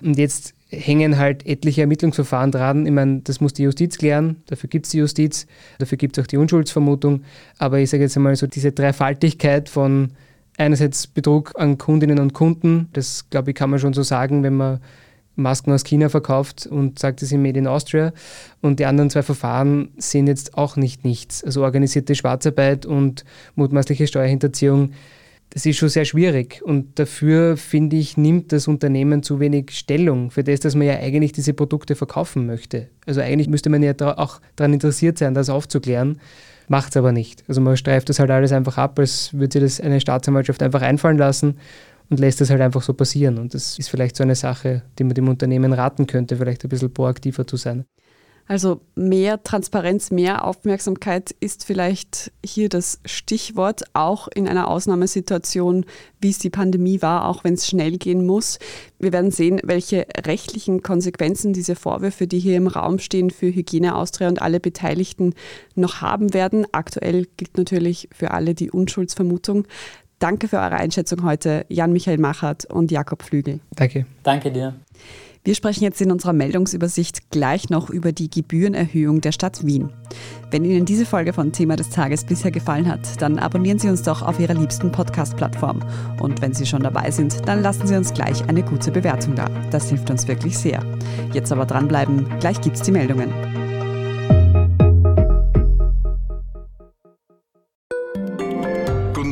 Und 0.02 0.18
jetzt 0.18 0.56
hängen 0.70 1.18
halt 1.20 1.46
etliche 1.46 1.82
Ermittlungsverfahren 1.82 2.52
dran. 2.52 2.86
Ich 2.86 2.92
meine, 2.92 3.22
das 3.24 3.40
muss 3.42 3.54
die 3.54 3.64
Justiz 3.64 3.98
klären, 3.98 4.38
dafür 4.48 4.70
gibt 4.70 4.88
es 4.88 4.92
die 4.92 4.98
Justiz, 4.98 5.46
dafür 5.78 5.98
gibt 6.00 6.18
es 6.18 6.24
auch 6.24 6.28
die 6.28 6.38
Unschuldsvermutung. 6.38 7.22
Aber 7.60 7.80
ich 7.80 7.92
sage 7.92 8.04
jetzt 8.04 8.18
einmal 8.18 8.36
so, 8.36 8.48
diese 8.48 8.72
Dreifaltigkeit 8.72 9.70
von 9.70 10.12
einerseits 10.57 11.07
Betrug 11.07 11.53
an 11.55 11.77
Kundinnen 11.77 12.19
und 12.19 12.33
Kunden, 12.33 12.89
das 12.93 13.29
glaube 13.29 13.51
ich 13.51 13.55
kann 13.55 13.69
man 13.69 13.79
schon 13.79 13.93
so 13.93 14.03
sagen, 14.03 14.43
wenn 14.43 14.55
man 14.55 14.79
Masken 15.36 15.72
aus 15.72 15.83
China 15.83 16.10
verkauft 16.10 16.67
und 16.67 17.00
sagt, 17.00 17.22
es 17.22 17.29
sind 17.29 17.41
Made 17.41 17.57
in 17.57 17.67
Austria. 17.67 18.13
Und 18.62 18.79
die 18.79 18.86
anderen 18.86 19.10
zwei 19.10 19.24
Verfahren 19.24 19.89
sind 19.98 20.27
jetzt 20.27 20.55
auch 20.55 20.75
nicht 20.75 21.03
nichts. 21.03 21.43
Also 21.43 21.63
organisierte 21.63 22.15
Schwarzarbeit 22.15 22.86
und 22.86 23.25
mutmaßliche 23.55 24.05
Steuerhinterziehung, 24.05 24.93
das 25.53 25.67
ist 25.67 25.77
schon 25.77 25.89
sehr 25.89 26.05
schwierig. 26.05 26.62
Und 26.63 26.98
dafür, 26.98 27.57
finde 27.57 27.95
ich, 27.95 28.17
nimmt 28.17 28.51
das 28.51 28.67
Unternehmen 28.67 29.22
zu 29.22 29.39
wenig 29.39 29.69
Stellung 29.72 30.31
für 30.31 30.43
das, 30.43 30.62
dass 30.62 30.74
man 30.74 30.88
ja 30.88 30.95
eigentlich 30.95 31.31
diese 31.31 31.53
Produkte 31.53 31.95
verkaufen 31.95 32.48
möchte. 32.48 32.89
Also 33.05 33.22
eigentlich 33.22 33.48
müsste 33.50 33.69
man 33.69 33.83
ja 33.83 33.93
auch 34.17 34.41
daran 34.55 34.74
interessiert 34.74 35.19
sein, 35.19 35.36
das 35.36 35.50
aufzuklären 35.50 36.19
macht 36.67 36.91
es 36.91 36.98
aber 36.98 37.12
nicht. 37.12 37.43
Also 37.48 37.62
man 37.62 37.77
streift 37.77 38.10
das 38.10 38.19
halt 38.19 38.31
alles 38.31 38.51
einfach 38.51 38.77
ab, 38.77 38.98
als 38.98 39.33
würde 39.33 39.60
sich 39.60 39.77
das 39.77 39.81
eine 39.81 40.00
Staatsanwaltschaft 40.00 40.63
einfach 40.63 40.81
einfallen 40.81 41.17
lassen 41.17 41.57
und 42.10 42.19
lässt 42.19 42.41
das 42.41 42.50
halt 42.50 42.62
einfach 42.62 42.81
so 42.81 42.93
passieren. 42.93 43.38
Und 43.38 43.53
das 43.53 43.77
ist 43.77 43.89
vielleicht 43.89 44.15
so 44.15 44.24
eine 44.24 44.36
Sache, 44.36 44.83
die 44.98 45.03
man 45.03 45.13
dem 45.13 45.27
Unternehmen 45.27 45.74
raten 45.74 46.07
könnte, 46.07 46.38
vielleicht 46.38 46.63
ein 46.63 46.69
bisschen 46.69 46.93
proaktiver 46.93 47.45
zu 47.45 47.57
sein. 47.57 47.86
Also 48.46 48.82
mehr 48.96 49.42
Transparenz, 49.42 50.12
mehr 50.12 50.46
Aufmerksamkeit 50.46 51.34
ist 51.40 51.66
vielleicht 51.66 52.32
hier 52.46 52.68
das 52.68 53.00
Stichwort, 53.06 53.84
auch 53.94 54.28
in 54.28 54.48
einer 54.50 54.68
Ausnahmesituation, 54.68 55.86
wie 56.20 56.30
es 56.30 56.40
die 56.40 56.50
Pandemie 56.50 57.02
war, 57.02 57.30
auch 57.30 57.44
wenn 57.44 57.54
es 57.54 57.68
schnell 57.68 57.98
gehen 57.98 58.26
muss. 58.26 58.60
Wir 59.00 59.14
werden 59.14 59.32
sehen, 59.32 59.62
welche 59.64 60.06
rechtlichen 60.25 60.84
Konsequenzen 60.84 61.53
diese 61.53 61.75
Vorwürfe, 61.75 62.27
die 62.27 62.40
hier 62.40 62.58
im 62.58 62.68
Raum 62.68 63.00
stehen, 63.00 63.32
für 63.32 63.48
Hygiene 63.48 63.96
Austria 63.96 64.27
und 64.27 64.42
alle 64.42 64.60
Beteiligten 64.60 65.34
noch 65.75 66.01
haben 66.01 66.34
werden. 66.34 66.68
Aktuell 66.74 67.27
gilt 67.38 67.58
natürlich 67.58 68.10
für 68.14 68.32
alle 68.32 68.56
die 68.56 68.72
Unschuldsvermutung. 68.72 69.68
Danke 70.20 70.48
für 70.48 70.58
eure 70.58 70.75
Einschätzung 70.75 71.24
heute, 71.24 71.66
Jan-Michael 71.70 72.18
Machert 72.18 72.66
und 72.66 72.92
Jakob 72.92 73.24
Flügel. 73.24 73.62
Danke. 73.75 74.06
Danke 74.24 74.51
dir. 74.51 74.75
Wir 75.46 75.56
sprechen 75.56 75.84
jetzt 75.84 76.00
in 76.00 76.10
unserer 76.10 76.32
Meldungsübersicht 76.32 77.29
gleich 77.29 77.70
noch 77.70 77.90
über 77.90 78.14
die 78.14 78.29
Gebührenerhöhung 78.29 79.20
der 79.20 79.34
Stadt 79.34 79.66
Wien. 79.66 79.90
Wenn 80.51 80.64
Ihnen 80.64 80.86
diese 80.86 81.06
Folge 81.06 81.34
von 81.34 81.51
Thema 81.51 81.75
des 81.75 81.90
Tages 81.90 82.24
bisher 82.24 82.50
gefallen 82.50 82.88
hat, 82.88 83.22
dann 83.22 83.40
abonnieren 83.40 83.77
Sie 83.77 83.90
uns 83.90 84.03
doch 84.03 84.22
auf 84.22 84.40
Ihrer 84.40 84.53
liebsten 84.53 84.90
Podcast-Plattform. 84.94 85.84
Und 86.22 86.42
wenn 86.42 86.53
Sie 86.53 86.66
schon 86.66 86.84
dabei 86.84 87.12
sind, 87.12 87.46
dann 87.46 87.62
lassen 87.62 87.88
Sie 87.88 87.98
uns 87.98 88.14
gleich 88.14 88.48
eine 88.48 88.64
gute 88.64 88.90
Bewertung 88.90 89.36
da. 89.36 89.50
Das 89.70 89.90
hilft 89.90 90.10
uns 90.10 90.29
wirklich 90.29 90.58
sehr. 90.58 90.82
Jetzt 91.34 91.51
aber 91.51 91.66
dranbleiben, 91.66 92.25
gleich 92.40 92.62
gibt's 92.62 92.84
die 92.84 92.92
Meldungen. 92.92 93.63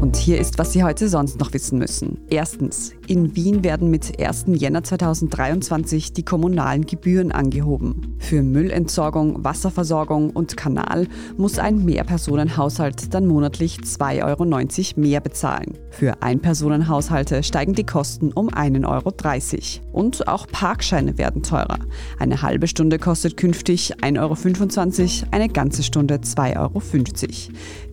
Und 0.00 0.16
hier 0.16 0.38
ist, 0.38 0.58
was 0.58 0.72
Sie 0.72 0.84
heute 0.84 1.08
sonst 1.08 1.38
noch 1.38 1.52
wissen 1.52 1.78
müssen. 1.78 2.18
Erstens, 2.28 2.92
in 3.06 3.34
Wien 3.36 3.64
werden 3.64 3.90
mit 3.90 4.20
1. 4.20 4.46
Jänner 4.48 4.82
2023 4.82 6.12
die 6.12 6.24
kommunalen 6.24 6.86
Gebühren 6.86 7.32
angehoben. 7.32 8.16
Für 8.18 8.42
Müllentsorgung, 8.42 9.44
Wasserversorgung 9.44 10.30
und 10.30 10.56
Kanal 10.56 11.06
muss 11.36 11.58
ein 11.58 11.84
Mehrpersonenhaushalt 11.84 13.12
dann 13.12 13.26
monatlich 13.26 13.78
2,90 13.78 14.22
Euro 14.24 15.00
mehr 15.00 15.20
bezahlen. 15.20 15.78
Für 15.90 16.22
Einpersonenhaushalte 16.22 17.42
steigen 17.42 17.74
die 17.74 17.86
Kosten 17.86 18.32
um 18.32 18.48
1,30 18.48 18.84
Euro. 18.86 19.92
Und 19.92 20.28
auch 20.28 20.46
Parkscheine 20.48 21.18
werden 21.18 21.42
teurer. 21.42 21.78
Eine 22.18 22.42
halbe 22.42 22.68
Stunde 22.68 22.98
kostet 22.98 23.36
künftig 23.36 23.96
1,25 24.02 25.22
Euro, 25.22 25.28
eine 25.30 25.48
ganze 25.48 25.82
Stunde 25.82 26.16
2,50 26.16 26.58
Euro. 26.58 26.82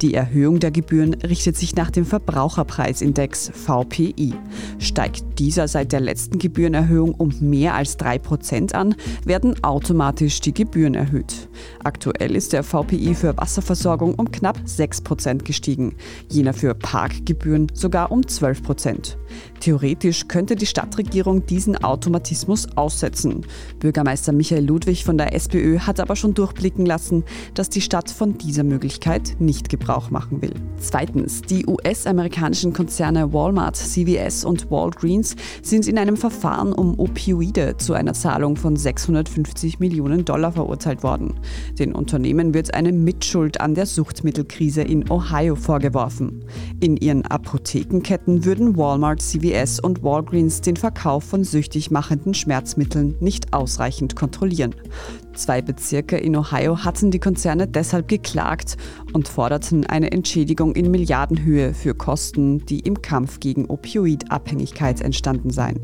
Die 0.01 0.15
Erhöhung 0.15 0.59
der 0.59 0.71
Gebühren 0.71 1.13
richtet 1.13 1.55
sich 1.57 1.75
nach 1.75 1.91
dem 1.91 2.05
Verbraucherpreisindex 2.05 3.51
VPI. 3.53 4.33
Steigt 4.79 5.37
dieser 5.37 5.67
seit 5.67 5.91
der 5.91 5.99
letzten 5.99 6.39
Gebührenerhöhung 6.39 7.13
um 7.13 7.31
mehr 7.39 7.75
als 7.75 7.99
3% 7.99 8.73
an, 8.73 8.95
werden 9.25 9.63
automatisch 9.63 10.41
die 10.41 10.55
Gebühren 10.55 10.95
erhöht. 10.95 11.49
Aktuell 11.83 12.35
ist 12.35 12.53
der 12.53 12.63
VPI 12.63 13.13
für 13.13 13.37
Wasserversorgung 13.37 14.15
um 14.15 14.31
knapp 14.31 14.57
6% 14.65 15.43
gestiegen, 15.43 15.95
jener 16.29 16.53
für 16.53 16.73
Parkgebühren 16.73 17.67
sogar 17.71 18.11
um 18.11 18.21
12%. 18.21 19.17
Theoretisch 19.59 20.27
könnte 20.27 20.55
die 20.55 20.65
Stadtregierung 20.65 21.45
diesen 21.45 21.83
Automatismus 21.83 22.67
aussetzen. 22.75 23.45
Bürgermeister 23.79 24.31
Michael 24.31 24.65
Ludwig 24.65 25.05
von 25.05 25.19
der 25.19 25.35
SPÖ 25.35 25.77
hat 25.79 25.99
aber 25.99 26.15
schon 26.15 26.33
durchblicken 26.33 26.87
lassen, 26.87 27.23
dass 27.53 27.69
die 27.69 27.81
Stadt 27.81 28.09
von 28.09 28.39
dieser 28.39 28.63
Möglichkeit 28.63 29.35
nicht 29.39 29.69
Gebrauch 29.91 30.09
machen 30.09 30.41
will. 30.41 30.53
Zweitens, 30.77 31.41
die 31.41 31.65
US-amerikanischen 31.67 32.71
Konzerne 32.71 33.33
Walmart, 33.33 33.75
CVS 33.75 34.45
und 34.45 34.71
Walgreens 34.71 35.35
sind 35.61 35.85
in 35.85 35.97
einem 35.97 36.15
Verfahren 36.15 36.71
um 36.71 36.97
Opioide 36.97 37.75
zu 37.77 37.93
einer 37.93 38.13
Zahlung 38.13 38.55
von 38.55 38.77
650 38.77 39.79
Millionen 39.79 40.23
Dollar 40.23 40.53
verurteilt 40.53 41.03
worden. 41.03 41.33
Den 41.77 41.93
Unternehmen 41.93 42.53
wird 42.53 42.73
eine 42.73 42.93
Mitschuld 42.93 43.59
an 43.59 43.75
der 43.75 43.85
Suchtmittelkrise 43.85 44.81
in 44.81 45.11
Ohio 45.11 45.55
vorgeworfen. 45.55 46.45
In 46.79 46.95
ihren 46.95 47.25
Apothekenketten 47.25 48.45
würden 48.45 48.77
Walmart, 48.77 49.21
CVS 49.21 49.81
und 49.81 50.03
Walgreens 50.03 50.61
den 50.61 50.77
Verkauf 50.77 51.25
von 51.25 51.43
süchtig 51.43 51.91
machenden 51.91 52.33
Schmerzmitteln 52.33 53.17
nicht 53.19 53.53
ausreichend 53.53 54.15
kontrollieren. 54.15 54.73
Zwei 55.33 55.61
Bezirke 55.61 56.17
in 56.17 56.35
Ohio 56.35 56.83
hatten 56.83 57.09
die 57.09 57.19
Konzerne 57.19 57.67
deshalb 57.67 58.07
geklagt 58.09 58.77
und 59.13 59.27
forderten 59.27 59.80
eine 59.85 60.11
Entschädigung 60.11 60.75
in 60.75 60.91
Milliardenhöhe 60.91 61.73
für 61.73 61.93
Kosten, 61.93 62.65
die 62.65 62.79
im 62.79 63.01
Kampf 63.01 63.39
gegen 63.39 63.65
Opioidabhängigkeit 63.65 65.01
entstanden 65.01 65.49
seien. 65.49 65.79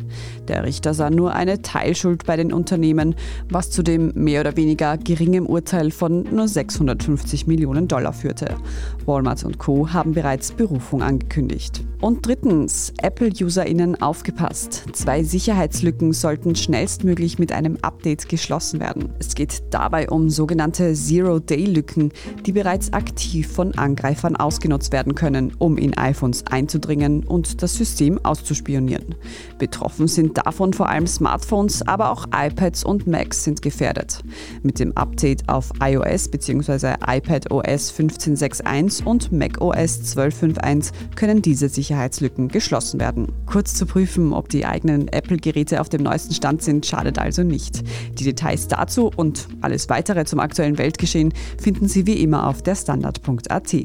Der 0.47 0.63
Richter 0.63 0.93
sah 0.93 1.10
nur 1.10 1.33
eine 1.33 1.62
Teilschuld 1.62 2.25
bei 2.25 2.38
den 2.38 2.53
Unternehmen, 2.53 3.15
was 3.49 3.69
zu 3.69 3.83
dem 3.83 4.12
mehr 4.15 4.41
oder 4.41 4.57
weniger 4.57 4.97
geringem 4.97 5.45
Urteil 5.45 5.91
von 5.91 6.23
nur 6.23 6.47
650 6.47 7.47
Millionen 7.47 7.88
Dollar 7.88 8.13
führte. 8.13 8.55
Walmart 9.05 9.43
und 9.43 9.57
Co. 9.57 9.93
haben 9.93 10.13
bereits 10.13 10.51
Berufung 10.51 11.01
angekündigt. 11.01 11.83
Und 11.99 12.27
drittens, 12.27 12.93
Apple-UserInnen 13.01 13.99
aufgepasst. 14.01 14.86
Zwei 14.93 15.23
Sicherheitslücken 15.23 16.13
sollten 16.13 16.55
schnellstmöglich 16.55 17.39
mit 17.39 17.51
einem 17.51 17.77
Update 17.81 18.29
geschlossen 18.29 18.79
werden. 18.79 19.10
Es 19.17 19.33
geht 19.33 19.63
dabei 19.71 20.07
um 20.10 20.29
sogenannte 20.29 20.93
Zero-Day-Lücken, 20.93 22.12
die 22.45 22.51
bereits 22.51 22.93
aktiv 22.93 23.47
von 23.51 23.75
Angreifern 23.88 24.36
ausgenutzt 24.36 24.91
werden 24.91 25.15
können, 25.15 25.54
um 25.60 25.78
in 25.78 25.97
iPhones 25.97 26.45
einzudringen 26.47 27.23
und 27.23 27.63
das 27.63 27.76
System 27.76 28.19
auszuspionieren. 28.26 29.15
Betroffen 29.60 30.10
sind 30.10 30.38
davon 30.38 30.73
vor 30.73 30.89
allem 30.89 31.08
Smartphones, 31.08 31.88
aber 31.88 32.12
auch 32.12 32.26
iPads 32.36 32.84
und 32.84 33.08
Macs 33.08 33.45
sind 33.45 33.62
gefährdet. 33.62 34.21
Mit 34.62 34.80
dem 34.80 34.91
Update 34.97 35.47
auf 35.47 35.71
iOS 35.82 36.28
bzw. 36.28 36.95
iPadOS 37.06 37.93
15.6.1 37.93 39.06
und 39.06 39.32
macOS 39.32 40.17
12.5.1 40.17 40.91
können 41.15 41.41
diese 41.41 41.69
Sicherheitslücken 41.69 42.50
geschlossen 42.50 43.00
werden. 43.00 43.32
Kurz 43.45 43.73
zu 43.76 43.86
prüfen, 43.86 44.34
ob 44.34 44.50
die 44.50 44.65
eigenen 44.65 45.08
Apple-Geräte 45.08 45.80
auf 45.80 45.88
dem 45.88 46.04
neuesten 46.04 46.34
Stand 46.34 46.62
sind, 46.62 46.86
schadet 46.86 47.19
also 47.19 47.43
nicht. 47.43 47.84
Die 48.19 48.26
Details 48.26 48.67
dazu 48.67 49.10
und 49.15 49.47
alles 49.62 49.88
weitere 49.88 50.26
zum 50.26 50.41
aktuellen 50.41 50.78
Weltgeschehen 50.78 51.34
finden 51.58 51.88
Sie 51.88 52.06
wie 52.06 52.21
immer 52.21 52.47
auf 52.47 52.62
derstandard.at. 52.62 53.76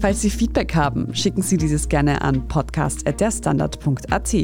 Falls 0.00 0.20
Sie 0.20 0.30
Feedback 0.30 0.74
haben, 0.74 1.14
schicken 1.14 1.42
Sie 1.42 1.56
dieses 1.56 1.88
gerne 1.88 2.20
an 2.22 2.46
podcast.derstandard.at. 2.48 4.34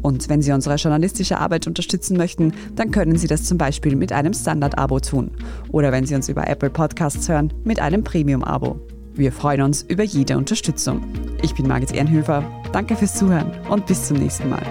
Und 0.00 0.28
wenn 0.28 0.42
Sie 0.42 0.52
unsere 0.52 0.76
journalistische 0.76 1.38
Arbeit 1.38 1.66
unterstützen 1.66 2.16
möchten, 2.16 2.52
dann 2.76 2.90
können 2.92 3.16
Sie 3.16 3.26
das 3.26 3.44
zum 3.44 3.58
Beispiel 3.58 3.96
mit 3.96 4.12
einem 4.12 4.32
Standard-Abo 4.32 5.00
tun. 5.00 5.32
Oder 5.70 5.90
wenn 5.92 6.06
Sie 6.06 6.14
uns 6.14 6.28
über 6.28 6.46
Apple 6.46 6.70
Podcasts 6.70 7.28
hören, 7.28 7.52
mit 7.64 7.80
einem 7.80 8.04
Premium-Abo. 8.04 8.80
Wir 9.14 9.32
freuen 9.32 9.62
uns 9.62 9.82
über 9.82 10.04
jede 10.04 10.38
Unterstützung. 10.38 11.02
Ich 11.42 11.54
bin 11.54 11.66
Margit 11.66 11.92
Ehrenhöfer. 11.92 12.44
Danke 12.72 12.96
fürs 12.96 13.14
Zuhören 13.14 13.50
und 13.68 13.86
bis 13.86 14.06
zum 14.06 14.16
nächsten 14.16 14.48
Mal. 14.48 14.64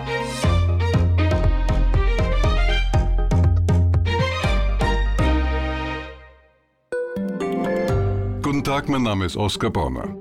Guten 8.41 8.63
Tag, 8.63 8.89
mein 8.89 9.04
Name 9.04 9.26
ist 9.26 9.38
Oskar 9.38 9.70
Bonner. 9.70 10.20